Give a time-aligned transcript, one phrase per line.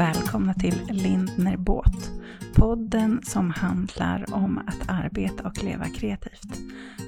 [0.00, 2.10] välkomna till Lindner Båt.
[2.54, 6.58] Podden som handlar om att arbeta och leva kreativt.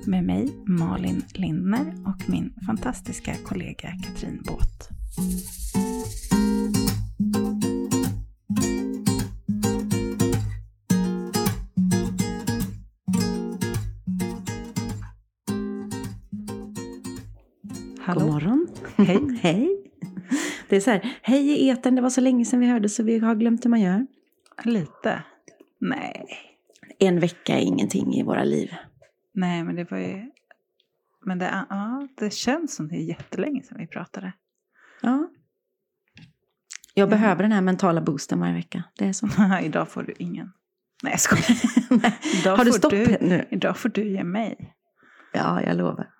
[0.06, 4.88] Med mig Malin Lindner och min fantastiska kollega Katrin Båt.
[18.00, 18.20] Hallå.
[18.20, 18.68] God morgon.
[18.96, 19.38] Hej.
[19.42, 19.81] Hej.
[20.72, 23.02] Det är så här, hej i eten, det var så länge sedan vi hörde så
[23.02, 24.06] vi har glömt hur man gör.
[24.64, 25.22] Lite.
[25.80, 26.26] Nej.
[26.98, 28.74] En vecka är ingenting i våra liv.
[29.34, 30.30] Nej, men det var ju...
[31.24, 34.32] Men det, ja, det känns som det är jättelänge sedan vi pratade.
[35.02, 35.28] Ja.
[36.94, 37.10] Jag Ja.
[37.10, 38.84] behöver den här mentala boosten varje vecka.
[38.98, 39.28] Det är så.
[39.62, 40.52] Idag får du ingen.
[41.02, 42.56] Nej, jag skojar.
[42.56, 43.44] Har du stopp du, nu?
[43.50, 44.74] Idag får du ge mig.
[45.32, 46.10] Ja, jag lovar.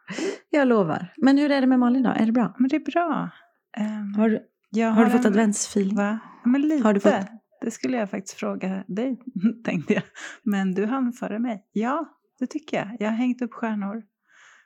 [0.50, 1.12] Jag lovar.
[1.16, 2.10] Men hur är det med Malin då?
[2.10, 2.54] Är det bra?
[2.58, 3.30] Men det är bra.
[3.76, 4.40] Ehm, Har du,
[4.70, 5.96] jag har du fått en- adventsfeeling?
[5.96, 6.18] Va?
[6.44, 6.84] Ja, Men lite.
[6.84, 7.12] Har du fått-
[7.60, 9.18] Det skulle jag faktiskt fråga dig,
[9.64, 10.02] tänkte jag.
[10.42, 11.66] Men du hann före mig.
[11.72, 12.96] Ja, det tycker jag.
[13.00, 14.02] Jag har hängt upp stjärnor.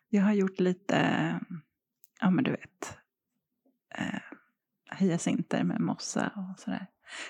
[0.08, 1.00] Jag har gjort lite,
[2.20, 2.98] ja men du vet,
[3.98, 4.20] eh,
[4.98, 6.86] hyacinter med mossa och sådär.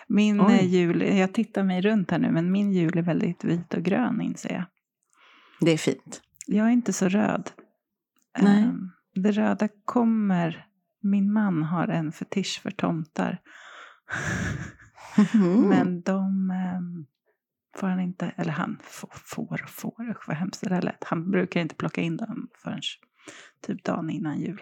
[0.07, 0.53] Min Oj.
[0.55, 3.83] eh, jul, jag tittar mig runt här nu, men min jul är väldigt vit och
[3.83, 4.65] grön inser jag.
[5.61, 6.23] Det är fint.
[6.47, 7.51] Jag är inte så röd.
[8.43, 8.63] Nej.
[8.63, 10.66] Ehm, Det röda kommer,
[11.11, 13.41] min man har en fetisch för tomtar.
[15.35, 15.61] Mm.
[15.69, 17.07] Men de ehm,
[17.77, 21.05] får han inte, eller han får, får och får, usch vad hemskt det där lät.
[21.05, 22.81] Han brukar inte plocka in dem förrän
[23.67, 24.61] typ dagen innan jul,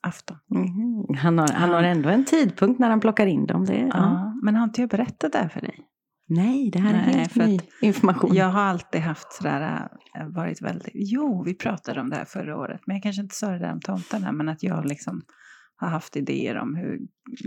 [0.00, 0.36] afton.
[0.50, 1.16] Mhm.
[1.18, 3.64] Han, har, han har ändå en tidpunkt när han plockar in dem.
[3.64, 3.88] Det, Ja.
[3.92, 4.40] ja.
[4.42, 5.88] Men har inte jag berättat det här för dig?
[6.28, 8.34] Nej, det här är Nej, helt ny information.
[8.34, 12.56] Jag har alltid haft sådär, äh, varit väldigt, jo vi pratade om det här förra
[12.56, 15.22] året, men jag kanske inte sa det där om tomtarna, men att jag liksom
[15.86, 17.00] har haft idéer om hur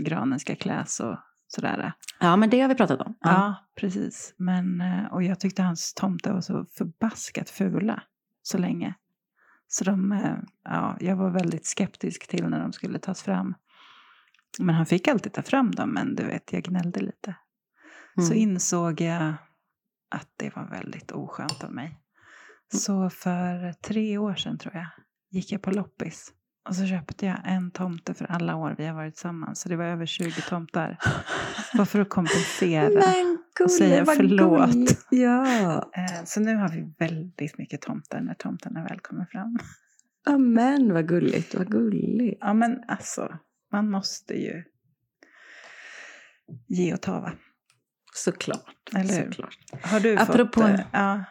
[0.04, 1.92] granen ska kläs och sådär.
[2.20, 3.14] Ja, men det har vi pratat om.
[3.20, 4.34] Ja, precis.
[4.36, 8.02] Men, eh, och jag tyckte hans tomtar var så förbaskat fula
[8.42, 8.94] så länge.
[9.68, 13.54] Så de, eh, ja, jag var väldigt skeptisk till när de skulle tas fram.
[14.58, 17.34] Men han fick alltid ta fram dem, men du vet, jag gnällde lite.
[18.14, 18.38] Så Mm.
[18.38, 19.34] insåg jag
[20.10, 22.00] att det var väldigt oskönt av mig.
[22.74, 24.86] Så för tre år sedan tror jag
[25.30, 26.32] gick jag på loppis.
[26.68, 29.60] Och så köpte jag en tomte för alla år vi har varit tillsammans.
[29.60, 30.98] Så det var över 20 tomtar.
[31.76, 32.88] Bara för att kompensera.
[32.88, 34.70] Men och säga förlåt.
[34.72, 35.06] gulligt.
[35.10, 35.90] Ja.
[35.96, 39.58] Eh, Så nu har vi väldigt mycket tomtar när tomtarna väl kommer fram.
[40.26, 42.38] Amen, vad gulligt, vad gulligt.
[42.40, 43.38] Ja men alltså,
[43.72, 44.64] man måste ju
[46.68, 47.32] ge och ta va?
[48.14, 48.74] Såklart.
[48.96, 49.30] Eller hur?
[49.30, 49.58] Såklart.
[49.82, 50.70] Har du Apropå- fått...
[50.70, 51.24] eh, Ja,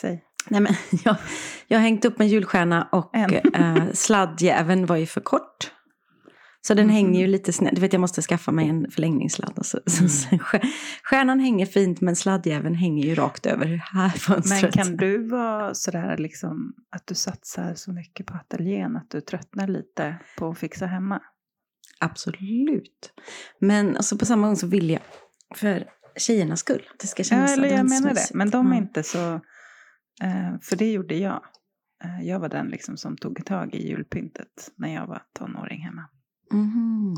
[0.00, 0.24] säg.
[0.48, 0.74] Nej, men
[1.04, 1.16] jag,
[1.68, 3.54] jag har hängt upp en julstjärna och En.
[3.54, 5.70] äh, sladdjäveln var ju för kort.
[6.66, 6.94] Så den Mhm.
[6.94, 7.74] hänger ju lite snett.
[7.74, 9.52] Du vet, jag måste skaffa mig en förlängningssladd.
[9.58, 10.08] Och så, Mm.
[10.08, 10.66] så, stjär-
[11.02, 14.74] stjärnan hänger fint, men sladdjäveln hänger ju rakt över här Men fönstret.
[14.74, 19.68] kan du vara sådär liksom att du satsar så mycket på ateljén att du tröttnar
[19.68, 21.20] lite på att fixa hemma?
[22.00, 23.12] Absolut.
[23.60, 25.00] Men alltså, på samma gång så vill jag,
[25.54, 25.84] för
[26.16, 28.26] tjejernas skull, att det ska Ja, kännas eller jag menar det.
[28.34, 28.82] Men de är Ja.
[28.82, 29.40] inte så...
[30.22, 31.42] eh, För det gjorde jag.
[32.04, 36.08] Eh, Jag var den liksom som tog tag i julpyntet när jag var tonåring hemma.
[36.52, 37.16] Mhm.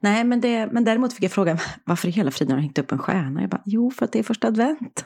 [0.00, 2.78] Nej, men, det, men däremot fick jag frågan varför i hela friden har du hängt
[2.78, 3.40] upp en stjärna?
[3.40, 5.04] Jag bara, jo, för att det är första advent.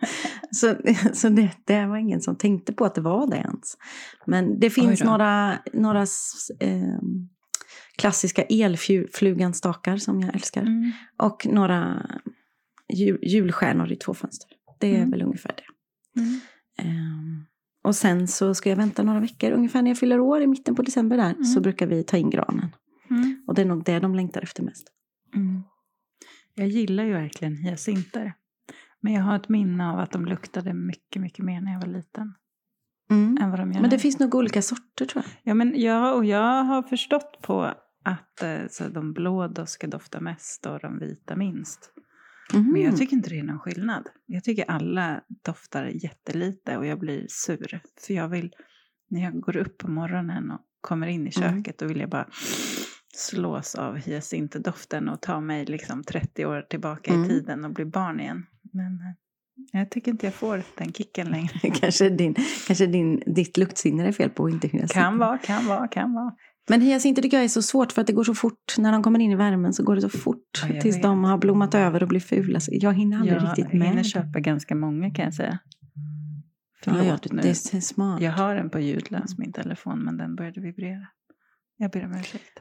[0.50, 0.76] så
[1.12, 3.76] så det, det var ingen som tänkte på att det var det ens.
[4.26, 6.00] Men det finns några, några
[6.60, 6.98] eh,
[7.98, 10.62] klassiska elfluganstakar som jag älskar.
[10.62, 10.92] Mm.
[11.18, 12.06] Och några
[12.94, 14.50] jul, julstjärnor i två fönster.
[14.80, 15.10] Det är Mm.
[15.10, 16.20] väl ungefär det.
[16.20, 16.40] Mm.
[16.78, 17.44] Ehm,
[17.84, 20.74] och sen så ska jag vänta några veckor, ungefär när jag fyller år i mitten
[20.74, 21.44] på december där, Mm.
[21.44, 22.68] så brukar vi ta in granen.
[23.10, 23.44] Mm.
[23.46, 24.88] Och det är nog det de längtar efter mest.
[25.34, 25.62] Mm.
[26.54, 28.34] Jag gillar ju verkligen hyacinter.
[29.00, 31.88] Men jag har ett minne av att de luktade mycket, mycket mer när jag var
[31.88, 32.34] liten.
[33.10, 34.00] Än vad de gör Men det nu.
[34.00, 35.32] finns nog olika sorter tror jag.
[35.42, 37.62] Ja, men jag, och jag har förstått på
[38.04, 41.92] att eh, så de blå då ska dofta mest och de vita minst.
[42.52, 42.76] Men Mhm.
[42.82, 44.08] jag tycker inte det är någon skillnad.
[44.26, 47.80] Jag tycker alla doftar jättelite och jag blir sur.
[48.06, 48.52] För jag vill,
[49.10, 51.54] när jag går upp på morgonen och kommer in i Mm.
[51.62, 52.28] köket, då vill jag bara
[53.14, 57.24] slås av hyacintdoften och ta mig liksom 30 år tillbaka Mm.
[57.24, 58.46] i tiden och bli barn igen.
[58.72, 61.58] Men eh, jag tycker inte jag får den kicken längre.
[61.80, 62.34] kanske din,
[62.66, 64.94] kanske din, ditt luktsinne är fel på och inte hyacinter.
[64.94, 66.34] Kan vara, kan vara, kan vara.
[66.68, 68.74] Men hyacinter tycker jag är så svårt för att det går så fort.
[68.78, 70.62] När de kommer in i värmen så går det så fort.
[70.62, 71.02] Ja, jag tills vet.
[71.02, 72.60] de har blommat över och blir fula.
[72.60, 73.88] Så jag hinner aldrig Jag riktigt med.
[73.88, 75.58] hinner köpa ganska många kan jag säga.
[76.84, 77.42] Förlåt ja, det, nu.
[77.42, 78.20] det är smart.
[78.20, 81.06] Jag har den på ljudlös, min telefon, men den började vibrera.
[81.76, 82.58] Jag ber om ursäkt.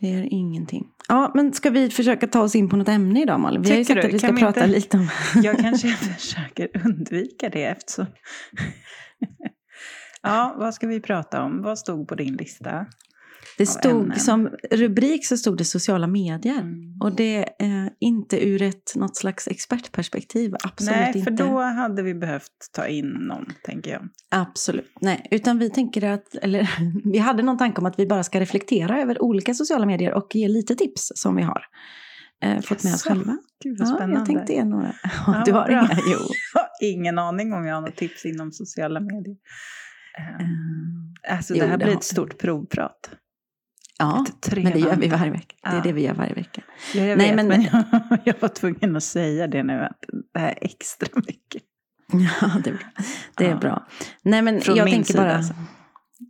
[0.00, 0.86] Det är ingenting.
[1.08, 3.62] Ja, men ska vi försöka ta oss in på något ämne idag Malin?
[3.62, 4.08] Vi har ju Tycker sagt du?
[4.08, 5.08] att vi ska Kan vi prata inte- lite om...
[5.42, 8.06] Jag kanske försöker undvika det eftersom...
[10.22, 11.62] ja, vad ska vi prata om?
[11.62, 12.86] Vad stod på din lista?
[13.58, 14.18] Det stod ämnen.
[14.20, 16.58] som rubrik så stod det sociala medier.
[16.60, 16.96] Mm.
[17.00, 20.54] Och det är inte ur ett något slags expertperspektiv.
[20.64, 21.30] Absolut Nej, inte.
[21.30, 24.08] för då hade vi behövt ta in någon, tänker jag.
[24.30, 24.92] Absolut.
[25.00, 26.70] Nej, utan vi tänker att, eller
[27.12, 30.34] vi hade någon tanke om att vi bara ska reflektera över olika sociala medier och
[30.34, 31.62] ge lite tips som vi har
[32.44, 33.38] eh, fått med oss själva.
[33.64, 34.16] Gud vad Ja, spännande.
[34.18, 34.92] jag tänkte ge några.
[35.26, 35.78] Ja, du har bra.
[35.80, 35.98] inga?
[36.06, 36.18] Jo.
[36.54, 39.36] Jag har ingen aning om jag har något tips inom sociala medier.
[40.18, 40.40] Eh,
[41.28, 43.10] Eh, Alltså jo, det här blir ett stort provprat.
[43.98, 44.24] Ja,
[44.56, 45.56] men det gör vi varje vecka.
[45.62, 45.82] Det är Ja.
[45.82, 46.62] det vi gör varje vecka.
[46.94, 47.84] Ja, jag Nej, vet, men- men, jag,
[48.24, 50.04] jag var tvungen att säga det nu, att
[50.34, 51.62] det här är extra mycket.
[52.42, 52.86] Ja, det är bra.
[53.36, 53.56] Det är Ja.
[53.56, 53.86] bra.
[54.22, 55.36] Nej, men Från jag min tänker sida, bara...
[55.36, 55.54] alltså.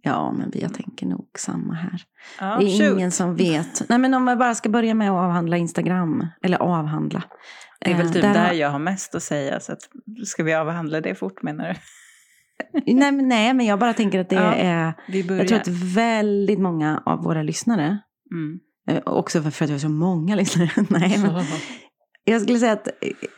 [0.02, 2.00] Ja, men jag tänker nog samma här.
[2.40, 2.98] Ja, det är shoot.
[2.98, 3.88] ingen som vet.
[3.88, 6.26] Nej, men om jag bara ska börja med att avhandla Instagram.
[6.42, 7.22] Eller avhandla.
[7.80, 9.78] Det är väl Eh, typ där där, jag har mest att säga, så att,
[10.24, 11.74] ska vi avhandla det fort menar du?
[12.86, 14.92] Nej, men, nej, men jag bara tänker att det Ja, är...
[15.28, 17.98] Jag tror att väldigt många av våra lyssnare,
[18.32, 18.58] Mm.
[18.88, 21.44] eh, också för, att vi har så många lyssnare, nej, men
[22.24, 22.88] jag skulle säga att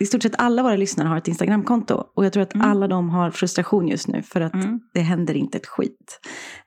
[0.00, 2.04] i stort sett alla våra lyssnare har ett Instagramkonto.
[2.16, 2.70] Och jag tror att Mm.
[2.70, 4.80] alla de har frustration just nu för att Mm.
[4.94, 6.20] det händer inte ett skit.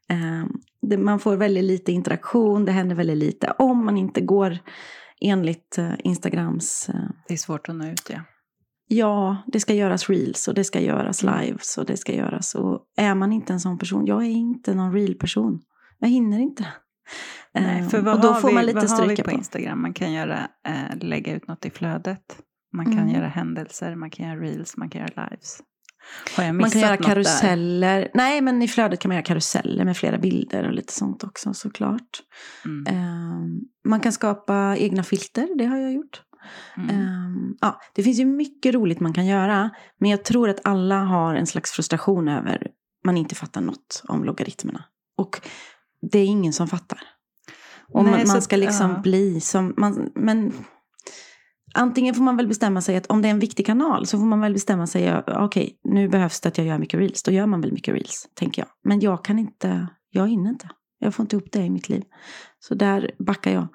[0.10, 0.46] Eh,
[0.82, 3.54] det, man får väldigt lite interaktion, det händer väldigt lite.
[3.58, 4.58] Om man inte går
[5.22, 6.96] enligt eh, Instagrams eh,
[7.28, 8.20] Det är svårt att nå ut, ja.
[8.88, 11.40] Ja, det ska göras reels och det ska göras Mm.
[11.42, 12.56] lives och det ska göras.
[12.56, 15.60] Och är man inte en sån person, jag är inte någon real-person.
[16.00, 16.68] Jag hinner inte.
[17.54, 19.32] Nej, för vad och då har får vi, man lite vad har vi på, på.
[19.32, 19.82] Instagram?
[19.82, 22.38] Man kan göra, eh, lägga ut något i flödet.
[22.74, 23.10] Man kan Mm.
[23.16, 25.60] göra händelser, man kan göra reels, man kan göra lives.
[26.38, 27.06] Har jag Man kan göra något där?
[27.06, 28.12] karuseller.
[28.14, 31.54] Nej, men i flödet kan man göra karuseller med flera bilder och lite sånt också
[31.54, 32.10] såklart.
[32.66, 32.88] Mm.
[32.96, 33.48] Eh,
[33.90, 36.22] man kan skapa egna filter, det har jag gjort.
[36.78, 36.90] Mm.
[36.90, 39.70] Ehm, ja, det finns ju mycket roligt man kan göra.
[40.00, 42.68] Men jag tror att alla har en slags frustration över
[43.06, 44.84] man inte fattar något om logaritmerna.
[45.18, 45.42] Och
[46.12, 47.00] det är ingen som fattar.
[47.94, 49.00] Och Nej, man, man att- ska liksom ja.
[49.00, 49.74] bli som...
[49.78, 50.54] Man, men
[51.74, 54.26] antingen får man väl bestämma sig att om det är en viktig kanal så får
[54.26, 57.24] man väl bestämma sig, ja, okej, nu behövs det att jag gör mycket reels.
[57.24, 58.70] Då gör man väl mycket reels, tänker jag.
[58.84, 60.70] Men jag kan inte, jag hinner inte.
[61.00, 62.04] Jag får inte upp det i mitt liv.
[62.60, 63.68] Så där backar jag.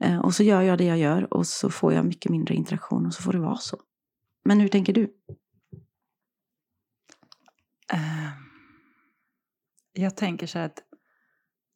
[0.00, 3.06] Eh, och så gör jag det jag gör och så får jag mycket mindre interaktion
[3.06, 3.76] och så får det vara så.
[4.44, 5.14] Men hur tänker du?
[7.92, 8.32] Ehm,
[9.92, 10.82] jag tänker så här att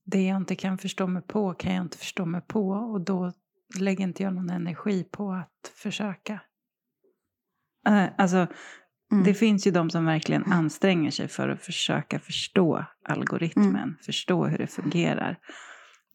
[0.04, 3.32] det jag inte kan förstå mig på kan jag inte förstå mig på och då
[3.78, 6.40] lägger inte jag någon energi på att försöka.
[7.88, 8.46] Eh, alltså,
[9.12, 9.24] Mm.
[9.24, 13.96] det finns ju de som verkligen anstränger sig för att försöka förstå algoritmen, Mm.
[14.02, 15.38] förstå hur det fungerar.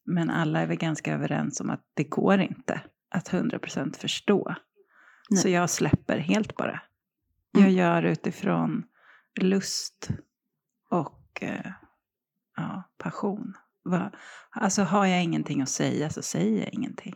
[0.05, 4.55] Men alla är väl ganska överens om att det går inte att 100% förstå.
[5.29, 5.41] Nej.
[5.41, 6.81] Så jag släpper helt bara.
[7.51, 7.73] Jag Mm.
[7.75, 8.83] gör utifrån
[9.41, 10.09] lust
[10.89, 11.71] och eh,
[12.57, 13.53] ja, passion.
[13.83, 14.11] Va?
[14.49, 17.15] Alltså har jag ingenting att säga så säger jag ingenting.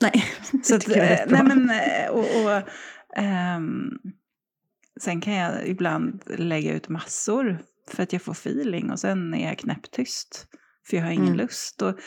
[0.00, 0.24] Nej,
[0.62, 2.62] Så att, eh, nej men, eh, och, och,
[3.16, 3.98] ehm,
[5.00, 7.58] sen kan jag ibland lägga ut massor
[7.90, 10.46] för att jag får feeling och sen är jag knäpptyst
[10.86, 11.36] för jag har ingen Mm.
[11.38, 11.82] lust.
[11.82, 11.98] Och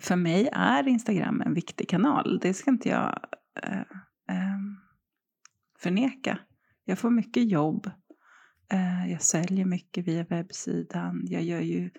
[0.00, 3.18] för mig är Instagram en viktig kanal, det ska inte jag
[3.62, 3.80] eh,
[4.28, 4.76] ehm,
[5.78, 6.38] förneka.
[6.84, 7.86] Jag får mycket jobb,
[8.72, 11.90] eh, jag säljer mycket via webbsidan, jag gör ju,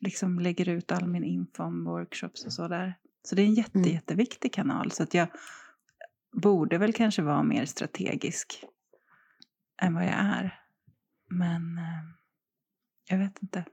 [0.00, 2.94] liksom lägger ut all min info om workshops och sådär.
[3.22, 3.90] Så det är en jätte, Mm.
[3.90, 4.90] jätteviktig kanal.
[4.90, 5.28] Så att jag
[6.32, 8.64] borde väl kanske vara mer strategisk
[9.82, 10.58] än vad jag är.
[11.30, 11.84] Men eh,
[13.10, 13.64] jag vet inte.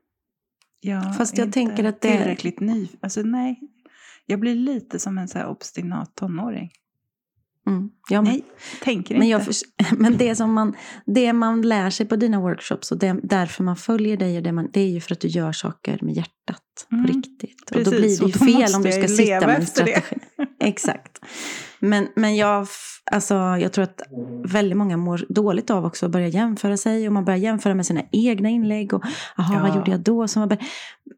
[0.80, 2.88] Jag Fast är jag inte tänker att det- tillräckligt ny.
[3.02, 3.60] Alltså nej.
[4.26, 6.72] Jag blir lite som en så obstinat tonåring.
[7.68, 7.90] Mm.
[8.10, 8.46] Ja, men, Nej,
[8.84, 9.32] tänker men, inte.
[9.32, 9.64] jag förs-
[9.98, 10.76] men det som man,
[11.06, 14.52] det man lär sig på dina workshops och det, därför man följer dig, och det,
[14.52, 17.06] man, det är ju för att du gör saker med hjärtat Mm.
[17.06, 17.72] på riktigt.
[17.72, 20.16] och då Precis, blir det ju fel om du ska sitta med en strategi.
[20.64, 21.20] Exakt.
[21.80, 22.68] Men, men jag,
[23.12, 24.02] alltså, jag tror att
[24.46, 27.08] väldigt många mår dåligt av också att börja jämföra sig.
[27.08, 28.94] Och man börjar jämföra med sina egna inlägg.
[28.94, 29.06] Och
[29.38, 29.62] aha, Ja.
[29.62, 30.28] vad gjorde jag då?
[30.28, 30.58] Som var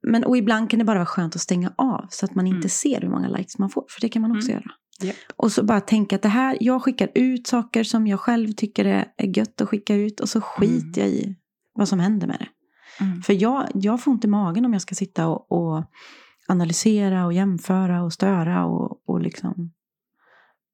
[0.08, 2.06] men, och ibland kan det bara vara skönt att stänga av.
[2.10, 2.70] Så att man inte Mm.
[2.70, 3.86] ser hur många likes man får.
[3.89, 4.62] För det kan man också Mm.
[4.63, 4.72] göra.
[5.10, 5.15] Japp.
[5.36, 8.86] Och så bara tänka att det här, jag skickar ut saker som jag själv tycker
[8.86, 10.20] är, är gött att skicka ut.
[10.20, 11.36] Och så skiter jag i
[11.74, 12.48] vad som händer med det.
[13.00, 13.21] Mm.
[13.21, 15.83] För jag, jag får i magen om jag ska sitta och, och
[16.48, 19.74] analysera och jämföra och störa och, och liksom.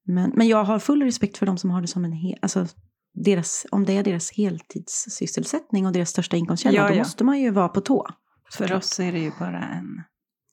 [0.06, 2.68] Men, men jag har full respekt för de som har det som en hel, alltså
[3.14, 6.98] deras, om det är deras heltidssysselsättning och deras största inkomstkälla, Ja, då ja.
[6.98, 8.08] måste man ju vara på tå.
[8.52, 10.04] För oss är det ju bara en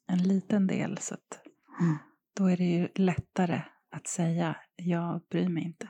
[0.07, 0.99] en liten del.
[0.99, 1.41] Så att
[1.81, 1.97] Mm.
[2.37, 5.89] då är det ju lättare att säga jag bryr mig inte.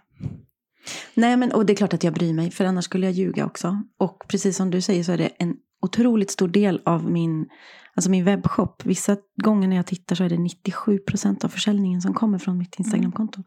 [1.14, 3.46] Nej, men och det är klart att jag bryr mig, för annars skulle jag ljuga
[3.46, 3.82] också.
[3.98, 7.46] Och precis som du säger så är det en otroligt stor del av min,
[7.94, 8.82] alltså min webbshop.
[8.84, 12.78] Vissa gånger när jag tittar så är det 97% av försäljningen som kommer från mitt
[12.78, 13.42] Instagramkonto.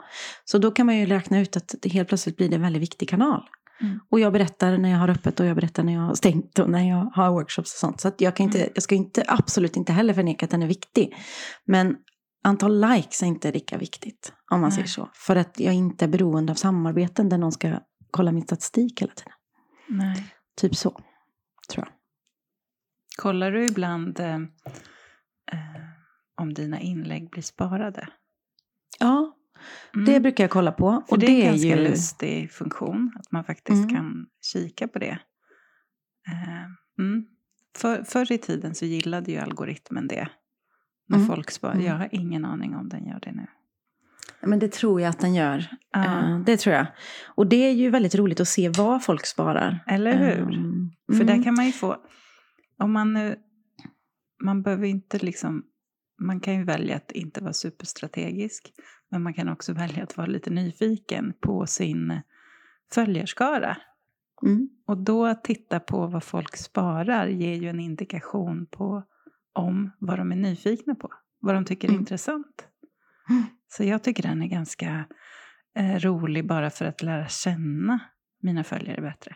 [0.45, 2.81] Så då kan man ju räkna ut att det helt plötsligt blir det en väldigt
[2.81, 3.43] viktig kanal.
[3.81, 3.99] Mm.
[4.11, 6.69] Och jag berättar när jag har öppet och jag berättar när jag har stängt och
[6.69, 8.01] när jag har workshops och sånt.
[8.01, 8.71] Så jag, kan inte, Mm.
[8.75, 11.15] jag ska inte, absolut inte heller förneka att den är viktig.
[11.65, 11.95] Men
[12.47, 14.75] antal likes är inte lika viktigt, om man Nej.
[14.75, 15.09] säger så.
[15.13, 17.79] För att jag inte är beroende av samarbeten där någon ska
[18.11, 19.33] kolla min statistik hela tiden.
[19.87, 20.33] Nej.
[20.55, 20.89] Typ så,
[21.69, 21.93] tror jag.
[23.17, 25.81] Kollar du ibland eh, eh,
[26.41, 28.07] om dina inlägg blir sparade?
[28.99, 29.33] Ja,
[29.95, 30.05] Mm.
[30.05, 31.03] det brukar jag kolla på.
[31.07, 31.75] För och det är en ganska ju...
[31.75, 33.89] lustig funktion, att man faktiskt Mm.
[33.89, 35.19] kan kika på det.
[36.27, 36.65] Eh,
[36.99, 37.25] mm.
[37.77, 40.29] För, förr i tiden så gillade ju algoritmen det.
[41.07, 41.27] När Mm.
[41.27, 41.73] folk sparar.
[41.73, 41.85] Mm.
[41.85, 43.47] Jag har ingen aning om den gör det nu.
[44.41, 45.65] Men det tror jag att den gör.
[45.95, 46.87] Eh, det tror jag.
[47.25, 49.83] Och det är ju väldigt roligt att se vad folk sparar.
[49.87, 50.53] Eller hur?
[50.53, 51.27] Ehm, För mm.
[51.27, 51.97] där kan man ju få,
[52.79, 53.35] om man nu,
[54.43, 55.63] man behöver inte liksom,
[56.19, 58.73] man kan ju välja att inte vara superstrategisk.
[59.09, 62.21] Men man kan också välja att vara lite nyfiken på sin
[62.93, 63.77] följarskara.
[64.45, 64.69] Mm.
[64.87, 69.03] Och då att titta på vad folk sparar ger ju en indikation på
[69.57, 71.13] om vad de är nyfikna på.
[71.39, 71.99] Vad de tycker är Mm.
[72.01, 72.67] intressant.
[73.29, 73.43] Mm.
[73.67, 75.05] Så jag tycker den är ganska
[75.77, 77.99] eh, rolig bara för att lära känna
[78.41, 79.35] mina följare bättre.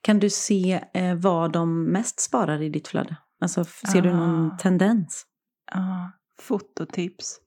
[0.00, 3.16] Kan du se eh, vad de mest sparar i ditt flöde?
[3.40, 4.58] Alltså ser du någon Ah.
[4.58, 5.26] tendens?
[5.72, 7.40] Ja, fototips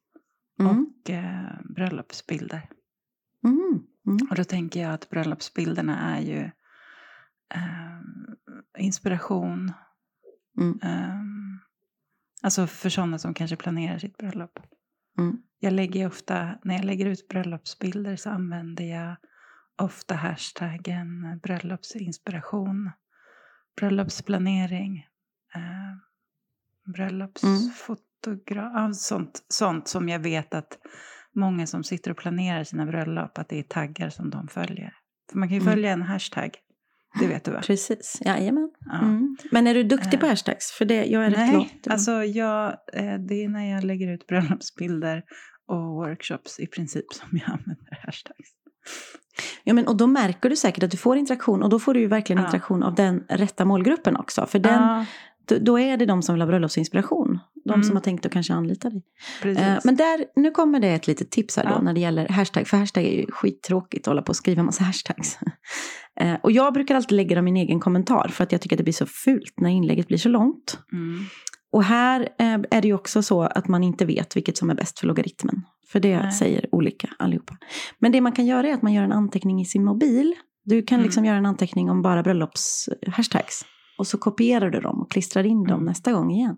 [0.60, 0.72] Mm.
[0.78, 2.70] och eh, bröllopsbilder.
[3.46, 3.60] Mm.
[4.08, 4.28] Mm.
[4.30, 6.40] Och då tänker jag att bröllopsbilderna är ju
[7.56, 8.02] eh,
[8.78, 9.72] inspiration.
[10.84, 11.22] Eh,
[12.48, 14.60] alltså för sådana som kanske planerar sitt bröllop.
[15.18, 15.38] Mm.
[15.60, 19.16] Jag lägger ofta, när jag lägger ut bröllopsbilder så använder jag
[19.78, 22.92] ofta hashtaggen bröllopsinspiration,
[23.80, 25.08] bröllopsplanering,
[25.56, 25.96] eh,
[26.94, 30.78] bröllopsfotograf, ja, sånt, sånt som jag vet att
[31.36, 34.94] många som sitter och planerar sina bröllop, att det är taggar som de följer.
[35.32, 35.74] För man kan ju Mm.
[35.74, 36.58] följa en hashtag,
[37.20, 37.62] det vet du va?
[37.66, 38.70] Precis, jajamän.
[38.86, 38.98] Ja.
[39.02, 39.38] Mm.
[39.52, 40.72] Men är du duktig på Eh, hashtags?
[40.72, 41.88] För det, jag är rätt Nej, lågt.
[41.90, 45.24] alltså jag, eh, det är när jag lägger ut bröllopsbilder
[45.68, 48.50] och workshops i princip som jag använder hashtags.
[49.64, 52.00] Ja, men, och då märker du säkert att du får interaktion och då får du
[52.00, 52.46] ju verkligen Ja.
[52.48, 54.46] interaktion av den rätta målgruppen också.
[54.46, 55.06] För den, Ja,
[55.46, 57.40] då, då är det de som vill ha bröllopsinspiration.
[57.66, 57.84] De Mm.
[57.84, 59.04] som har tänkt att kanske anlita dig.
[59.44, 61.82] Eh, men där, nu kommer det ett litet tips här då Ja.
[61.82, 62.68] när det gäller hashtag.
[62.68, 65.40] För hashtag är ju skittråkigt att hålla på och skriva massa hashtags.
[66.20, 68.76] Eh, och jag brukar alltid lägga dem i min egen kommentar för att jag tycker
[68.76, 70.80] att det blir så fult när inlägget blir så långt.
[70.92, 71.20] mm.
[71.72, 74.76] Och här eh, är det ju också så att man inte vet vilket som är
[74.76, 75.62] bäst för logaritmen.
[75.92, 76.32] För det Nej.
[76.32, 77.58] säger olika allihopa.
[78.00, 80.34] Men det man kan göra är att man gör en anteckning i sin mobil.
[80.66, 81.06] Du kan Mm.
[81.06, 83.66] liksom göra en anteckning om bara bröllops-hashtags.
[83.98, 85.86] Och så kopierar du dem och klistrar in dem Mm.
[85.86, 86.56] nästa gång igen.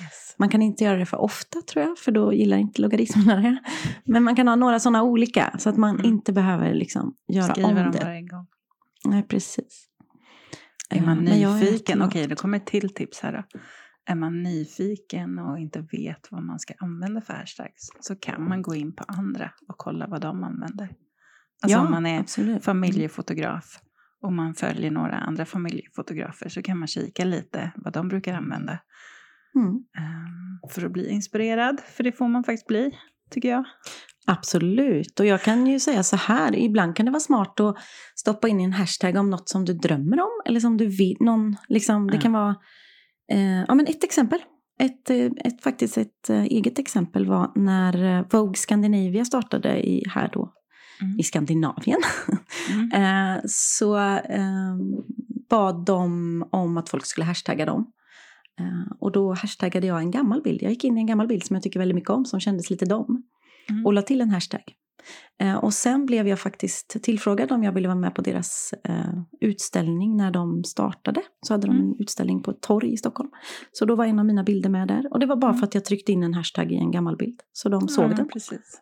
[0.00, 0.34] yes.
[0.38, 3.58] Man kan inte göra det för ofta tror jag, för då gillar inte logaritmerna det.
[4.04, 6.06] Men man kan ha några sådana olika, så att man Mm.
[6.06, 7.98] inte behöver liksom göra Skriva om dem det.
[9.04, 9.86] Nej, precis.
[10.90, 13.58] Är man Eh, är nyfiken, okej det kommer ett till tips här då.
[14.06, 18.62] Är man nyfiken och inte vet vad man ska använda för hashtags så kan man
[18.62, 20.84] gå in på andra och kolla vad de använder.
[21.62, 22.64] Alltså ja, om man är absolut.
[22.64, 23.78] familjefotograf
[24.22, 28.78] och man följer några andra familjefotografer så kan man kika lite vad de brukar använda
[29.54, 29.68] Mm.
[29.74, 31.80] ehm, för att bli inspirerad.
[31.80, 32.98] För det får man faktiskt bli,
[33.30, 33.64] tycker jag.
[34.30, 37.76] Absolut, och jag kan ju säga så här, ibland kan det vara smart att
[38.16, 41.56] stoppa in en hashtag om något som du drömmer om, eller som du vill, någon,
[41.68, 42.56] liksom, det kan vara,
[43.32, 44.38] eh, ja men ett exempel,
[44.80, 50.04] ett, eh, ett, faktiskt ett eh, eget exempel var när eh, Vogue Scandinavia startade i,
[50.08, 50.52] här då,
[51.02, 51.18] Mm.
[51.18, 52.00] i Skandinavien.
[52.70, 52.90] Mm.
[53.36, 54.76] Eh, så eh,
[55.50, 57.92] bad de om att folk skulle hashtagga dem.
[58.60, 60.62] Eh, och då hashtaggade jag en gammal bild.
[60.62, 62.70] Jag gick in i en gammal bild som jag tycker väldigt mycket om, som kändes
[62.70, 63.22] lite dom.
[63.70, 63.86] Mm.
[63.86, 64.62] Och la till en hashtag.
[65.40, 69.22] Eh, och sen blev jag faktiskt tillfrågad om jag ville vara med på deras eh,
[69.40, 71.22] utställning när de startade.
[71.46, 71.86] Så hade de Mm.
[71.90, 73.30] en utställning på ett torg i Stockholm.
[73.72, 75.12] Så då var en av mina bilder med där.
[75.12, 75.58] Och det var bara Mm.
[75.60, 77.40] för att jag tryckte in en hashtag i en gammal bild.
[77.52, 78.28] Så de såg men den.
[78.28, 78.80] Precis.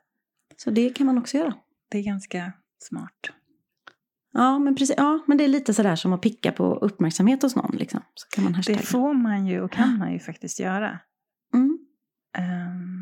[0.57, 1.55] Så det kan man också göra.
[1.91, 3.31] Det är ganska smart.
[4.33, 4.95] Ja, men precis.
[4.99, 7.77] Ja, men det är lite sådär som att picka på uppmärksamhet hos någon.
[7.77, 8.01] Liksom.
[8.15, 8.79] Så kan man hashtagga.
[8.79, 10.99] Det får man ju och kan man ju faktiskt göra.
[11.55, 11.79] Mm.
[12.39, 12.98] Ehm,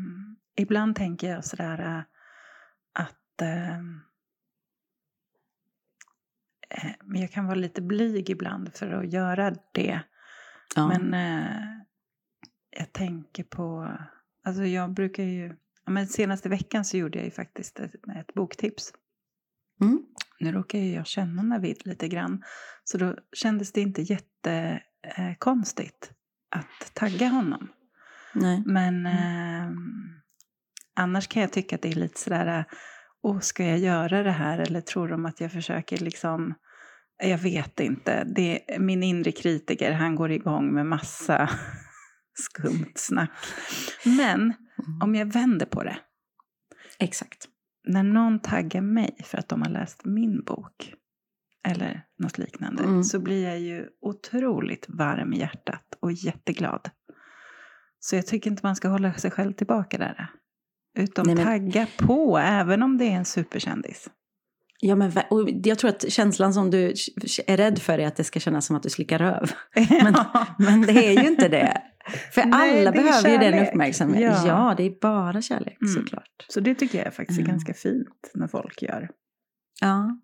[0.57, 2.01] ibland tänker jag sådär äh,
[2.93, 4.01] att ehm,
[6.69, 10.01] eh, men jag kan vara lite blyg ibland för att göra det.
[10.75, 10.87] Ja.
[10.87, 11.77] Men eh,
[12.69, 13.97] jag tänker på,
[14.43, 18.93] alltså jag brukar ju, men senaste veckan så gjorde jag ju faktiskt ett, ett boktips.
[19.81, 20.05] Mm.
[20.39, 22.43] Nu råkar ju jag känna Navid lite grann,
[22.83, 26.11] så då kändes det inte jättekonstigt
[26.49, 27.67] att tagga honom.
[28.33, 28.63] Nej.
[28.65, 29.71] Men eh,
[30.97, 32.65] annars kan jag tycka att det är lite sådär,
[33.23, 36.53] åh, ska jag göra det här eller tror de att jag försöker liksom,
[37.23, 38.23] jag vet inte.
[38.23, 41.49] Det, min inre kritiker, han går igång med massa
[42.33, 43.31] skumt snack.
[44.05, 44.53] Men
[44.87, 45.01] Mm.
[45.01, 45.97] om jag vänder på det,
[46.99, 47.45] Exakt.
[47.87, 50.93] när någon taggar mig för att de har läst min bok
[51.67, 53.03] eller något liknande Mm.
[53.03, 56.89] så blir jag ju otroligt varm i hjärtat och jätteglad.
[57.99, 60.27] Så jag tycker inte man ska hålla sig själv tillbaka där.
[60.97, 64.07] Utan Nej, men- tagga på, även om det är en superkändis.
[64.79, 66.93] Ja, men, och jag tror att känslan som du
[67.47, 69.51] är rädd för är att det ska kännas som att du slickar röv.
[70.03, 70.15] Men,
[70.57, 71.81] men det är ju inte det.
[72.33, 73.69] För Nej, alla behöver ju den kärlek.
[73.69, 74.47] uppmärksamheten.
[74.47, 74.67] Ja.
[74.69, 74.73] Ja.
[74.77, 75.93] det är bara kärlek Mm.
[75.93, 76.45] såklart.
[76.49, 77.51] Så det tycker jag faktiskt är Mm.
[77.55, 79.09] ganska fint när folk gör.
[79.81, 80.19] Ja.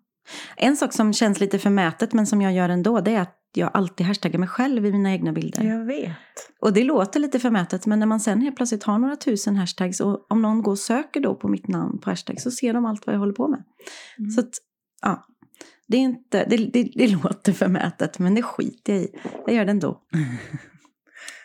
[0.56, 3.70] En sak som känns lite förmätet men som jag gör ändå det är att jag
[3.74, 5.64] alltid hashtaggar mig själv i mina egna bilder.
[5.64, 6.12] Jag vet.
[6.60, 10.00] Och det låter lite förmätet men när man sen helt plötsligt har några tusen hashtags
[10.00, 12.84] och om någon går och söker då på mitt namn på hashtag så ser de
[12.84, 13.64] allt vad jag håller på med.
[14.18, 14.30] Mm.
[14.30, 14.50] Så att,
[15.02, 15.26] ja.
[15.86, 19.08] Det, är inte, det, det, det låter förmätet men det skiter jag i.
[19.46, 20.00] Jag gör det ändå.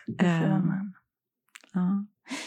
[0.06, 0.94] Det får man.
[1.72, 2.06] Ja.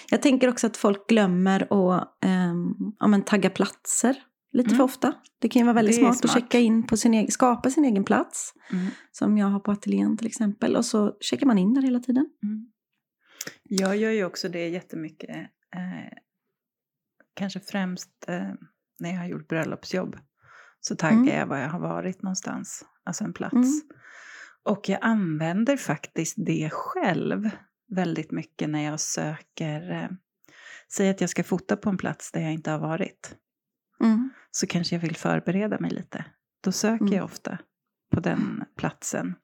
[0.09, 4.15] Jag tänker också att folk glömmer att ehm, ja, men tagga platser
[4.53, 4.77] lite Mm.
[4.77, 5.13] för ofta.
[5.39, 6.33] Det kan ju vara väldigt är smart, att smart.
[6.33, 8.53] checka in på sin egen, skapa sin egen plats.
[8.71, 8.87] Mm.
[9.11, 10.75] Som jag har på ateljén till exempel.
[10.75, 12.29] Och så checkar man in där hela tiden.
[12.43, 12.71] Mm.
[13.63, 15.35] Jag gör ju också det jättemycket.
[15.75, 16.17] Eh,
[17.33, 18.53] kanske främst eh,
[18.99, 20.17] när jag har gjort bröllopsjobb.
[20.79, 21.35] Så taggar Mm.
[21.37, 22.85] jag var jag har varit någonstans.
[23.03, 23.53] Alltså en plats.
[23.53, 23.81] Mm.
[24.63, 27.49] Och jag använder faktiskt det själv
[27.91, 29.91] väldigt mycket när jag söker.
[29.91, 30.09] Eh,
[30.93, 33.35] säg att jag ska fota på en plats där jag inte har varit.
[34.03, 34.29] Mm.
[34.51, 36.25] Så kanske jag vill förbereda mig lite.
[36.63, 37.13] Då söker Mm.
[37.13, 37.57] jag ofta
[38.11, 39.35] på den platsen.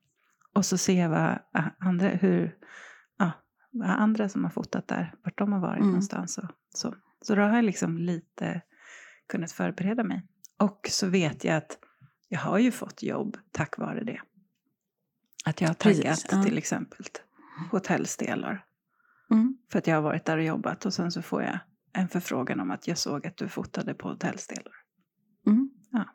[0.53, 2.55] Och så ser jag vad a- andra, hur,
[3.17, 3.31] ja,
[3.71, 5.87] vad andra som har fotat där, vart de har varit Mm.
[5.87, 6.37] någonstans.
[6.37, 6.95] Och, så.
[7.21, 8.61] så då har jag liksom lite
[9.29, 10.27] kunnat förbereda mig.
[10.57, 11.77] Och så vet jag att
[12.27, 14.21] jag har ju fått jobb tack vare det.
[15.45, 16.43] Att jag har Precis, taggat ja.
[16.43, 17.05] till exempel
[17.71, 18.65] hotellstelar.
[19.31, 19.57] Mm.
[19.71, 21.59] För att jag har varit där och jobbat och sen så får jag
[21.93, 24.73] en förfrågan om att jag såg att du fotade på hotellstelar.
[25.47, 25.69] Mm.
[25.91, 26.05] Ja.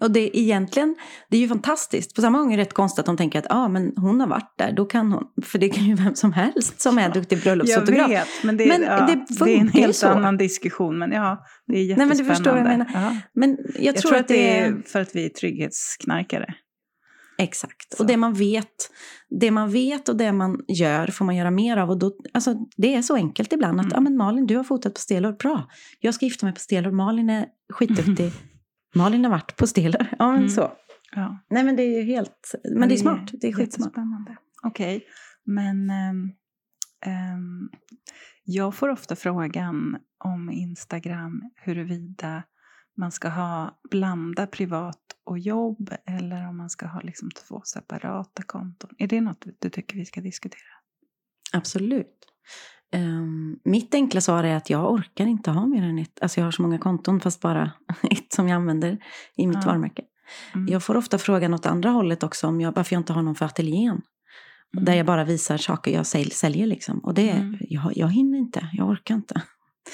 [0.00, 0.96] Och det är egentligen,
[1.30, 2.14] det är ju fantastiskt.
[2.14, 4.26] På samma gång är det rätt konstigt att de tänker att ah, men hon har
[4.26, 5.24] varit där, då kan hon.
[5.42, 8.10] För det kan ju vem som helst som är en duktig Jag breuppsfotograf.
[8.10, 10.08] vet, men det, Men ja, det det, är en helt så.
[10.08, 10.98] annan diskussion.
[10.98, 12.14] Men ja, det är Nej, jättespännande.
[12.14, 12.90] men du förstår vad jag menar.
[12.94, 13.16] Ja.
[13.34, 14.82] Men jag, Jag, tror, att det är...
[14.86, 16.54] för att vi är trygghetsknarkare.
[17.38, 17.96] Exakt.
[17.96, 18.02] Så.
[18.02, 18.90] Och det man vet,
[19.40, 21.90] det man vet och det man gör får man göra mer av.
[21.90, 23.94] Och då, alltså, det är så enkelt ibland att Mm.
[23.94, 25.32] ja, men Malin, du har fotat på Stelor.
[25.32, 25.68] Bra,
[26.00, 26.90] jag ska gifta mig på Stelor.
[26.90, 28.32] Malin är skitduktig.
[28.94, 30.06] Malin har varit på Stelor.
[30.18, 30.48] Ja, men Mm.
[30.48, 30.72] så.
[31.14, 31.38] Ja.
[31.50, 32.54] Nej, men det är ju helt...
[32.74, 33.30] Men det är smart.
[33.32, 33.92] Det är skitsmart.
[34.62, 35.04] Okej,
[35.44, 36.30] men ehm,
[37.06, 37.68] ehm,
[38.44, 42.42] jag får ofta frågan om Instagram huruvida
[42.96, 48.42] man ska ha blanda privat och jobb eller om man ska ha liksom två separata
[48.42, 48.90] konton.
[48.98, 50.60] Är det något du tycker vi ska diskutera?
[51.52, 52.18] Absolut.
[52.92, 56.18] Ehm, mitt enkla svar är att jag orkar inte ha mer än ett.
[56.22, 57.72] Alltså jag har så många konton fast bara
[58.10, 58.98] ett som jag använder
[59.36, 59.66] i mitt Ja.
[59.66, 60.02] varumärke.
[60.54, 60.68] Mm.
[60.72, 63.34] Jag får ofta frågan åt andra hållet också om jag, varför jag inte har någon
[63.34, 64.00] för ateljén.
[64.76, 64.84] Mm.
[64.84, 66.98] Där jag bara visar saker jag säl- säljer liksom.
[66.98, 67.56] Och det, Mm.
[67.60, 69.42] jag, jag hinner inte, jag orkar inte.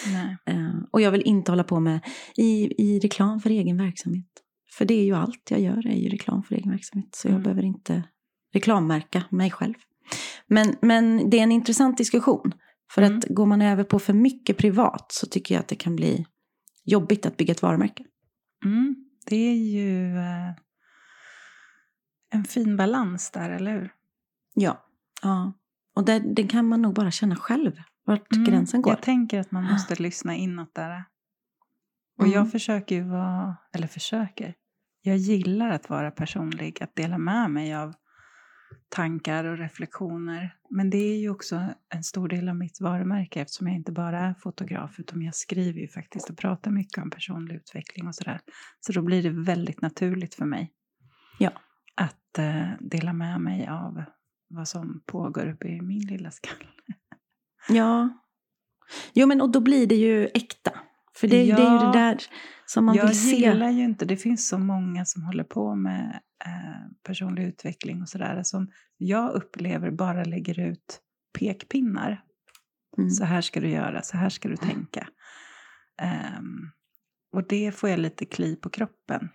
[0.07, 0.37] Nej.
[0.47, 2.01] Eh, och jag vill inte hålla på med
[2.37, 4.27] i, i reklam för egen verksamhet.
[4.73, 7.15] För det är ju allt jag gör, är ju reklam för egen verksamhet.
[7.15, 7.43] Så jag Mm.
[7.43, 8.03] behöver inte
[8.55, 9.75] reklammärka mig själv.
[10.47, 12.53] Men, men det är en intressant diskussion.
[12.93, 13.19] För Mm.
[13.19, 16.27] att går man över på för mycket privat så tycker jag att det kan bli
[16.85, 18.05] jobbigt att bygga ett varumärke.
[18.65, 18.97] Mm.
[19.27, 20.51] Det är ju eh,
[22.33, 23.93] en fin balans där, eller hur?
[24.55, 24.85] Ja.
[25.23, 25.53] ja.
[25.97, 27.73] Och det, det kan man nog bara känna själv,
[28.05, 28.93] vart Mm, gränsen går.
[28.93, 31.05] Jag tänker att man måste lyssna inåt där.
[32.21, 32.35] Och Mm.
[32.35, 34.55] jag försöker ju vara, eller försöker,
[35.03, 37.95] jag gillar att vara personlig, att dela med mig av
[38.89, 40.55] tankar och reflektioner.
[40.71, 44.21] Men det är ju också en stor del av mitt varumärke eftersom jag inte bara
[44.21, 48.41] är fotograf utan jag skriver ju faktiskt och pratar mycket om personlig utveckling och sådär.
[48.81, 50.73] Så då blir det väldigt naturligt för mig
[51.39, 51.51] Ja.
[51.95, 54.03] att eh, dela med mig av
[54.49, 56.65] vad som pågår uppe i min lilla skalle.
[57.69, 58.09] Ja.
[59.15, 60.71] Jo, men och då blir det ju äkta.
[61.21, 61.93] För det, det är ju Ja.
[61.93, 62.19] det där
[62.67, 63.37] som man jag vill se.
[63.37, 68.09] gillar ju inte, det finns så många som håller på med eh, personlig utveckling och
[68.09, 71.01] sådär som jag upplever bara lägger ut
[71.39, 72.23] pekpinnar
[72.99, 73.11] Mm.
[73.11, 75.09] Så här ska du göra, så här ska du tänka.
[76.03, 76.71] Ehm,
[77.33, 79.29] och det får jag lite kli på kroppen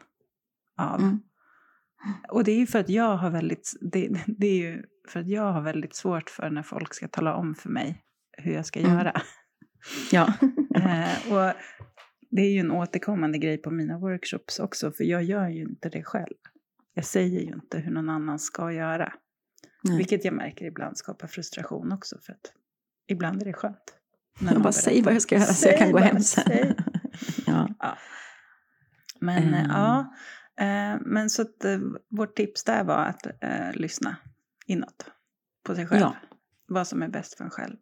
[0.80, 1.00] av.
[1.02, 1.19] Mm.
[2.30, 5.28] Och det är ju för att jag har väldigt, det, det är ju för att
[5.28, 8.02] jag har väldigt svårt för när folk ska tala om för mig
[8.38, 8.93] hur jag ska Mm.
[8.93, 9.21] göra.
[10.12, 10.34] Ja.
[10.76, 11.54] Eh, och
[12.32, 15.89] det är ju en återkommande grej på mina workshops också, för jag gör ju inte
[15.89, 16.34] det själv.
[16.93, 19.13] Jag säger ju inte hur någon annan ska göra.
[19.84, 19.98] Nej.
[19.98, 22.54] Vilket jag märker ibland skapar frustration också, för att
[23.08, 23.95] ibland är det skönt.
[24.39, 26.19] när Jag bara säg vad jag ska göra så jag Säg kan gå bara, hem
[26.19, 26.43] sen.
[26.48, 26.76] säg.
[27.48, 27.98] ja.
[29.19, 29.69] Men Ehm.
[29.69, 30.13] ja,
[30.60, 34.15] eh, men så att eh, vårt tips där var att eh, lyssna
[34.65, 35.12] inåt
[35.65, 36.02] på sig själv.
[36.02, 36.15] Ja.
[36.67, 37.76] Vad som är bäst för en själv.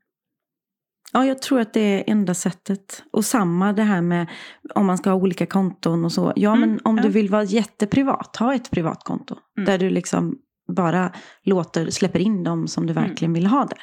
[1.14, 3.04] Ja, jag tror att det är enda sättet.
[3.12, 4.28] Och samma det här med
[4.76, 6.34] om man ska ha olika konton och så.
[6.36, 7.04] Ja, Mm, men om ja.
[7.04, 9.36] du vill vara jätteprivat, ha ett privat konto.
[9.58, 9.66] Mm.
[9.66, 11.12] Där du liksom bara
[11.44, 13.80] låter, släpper in dem som du verkligen vill ha där.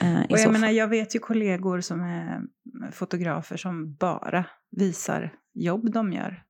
[0.00, 0.22] Eh, Mm.
[0.30, 2.40] Och jag menar, jag vet ju kollegor som är
[2.92, 4.44] fotografer som bara
[4.76, 6.42] visar jobb de gör.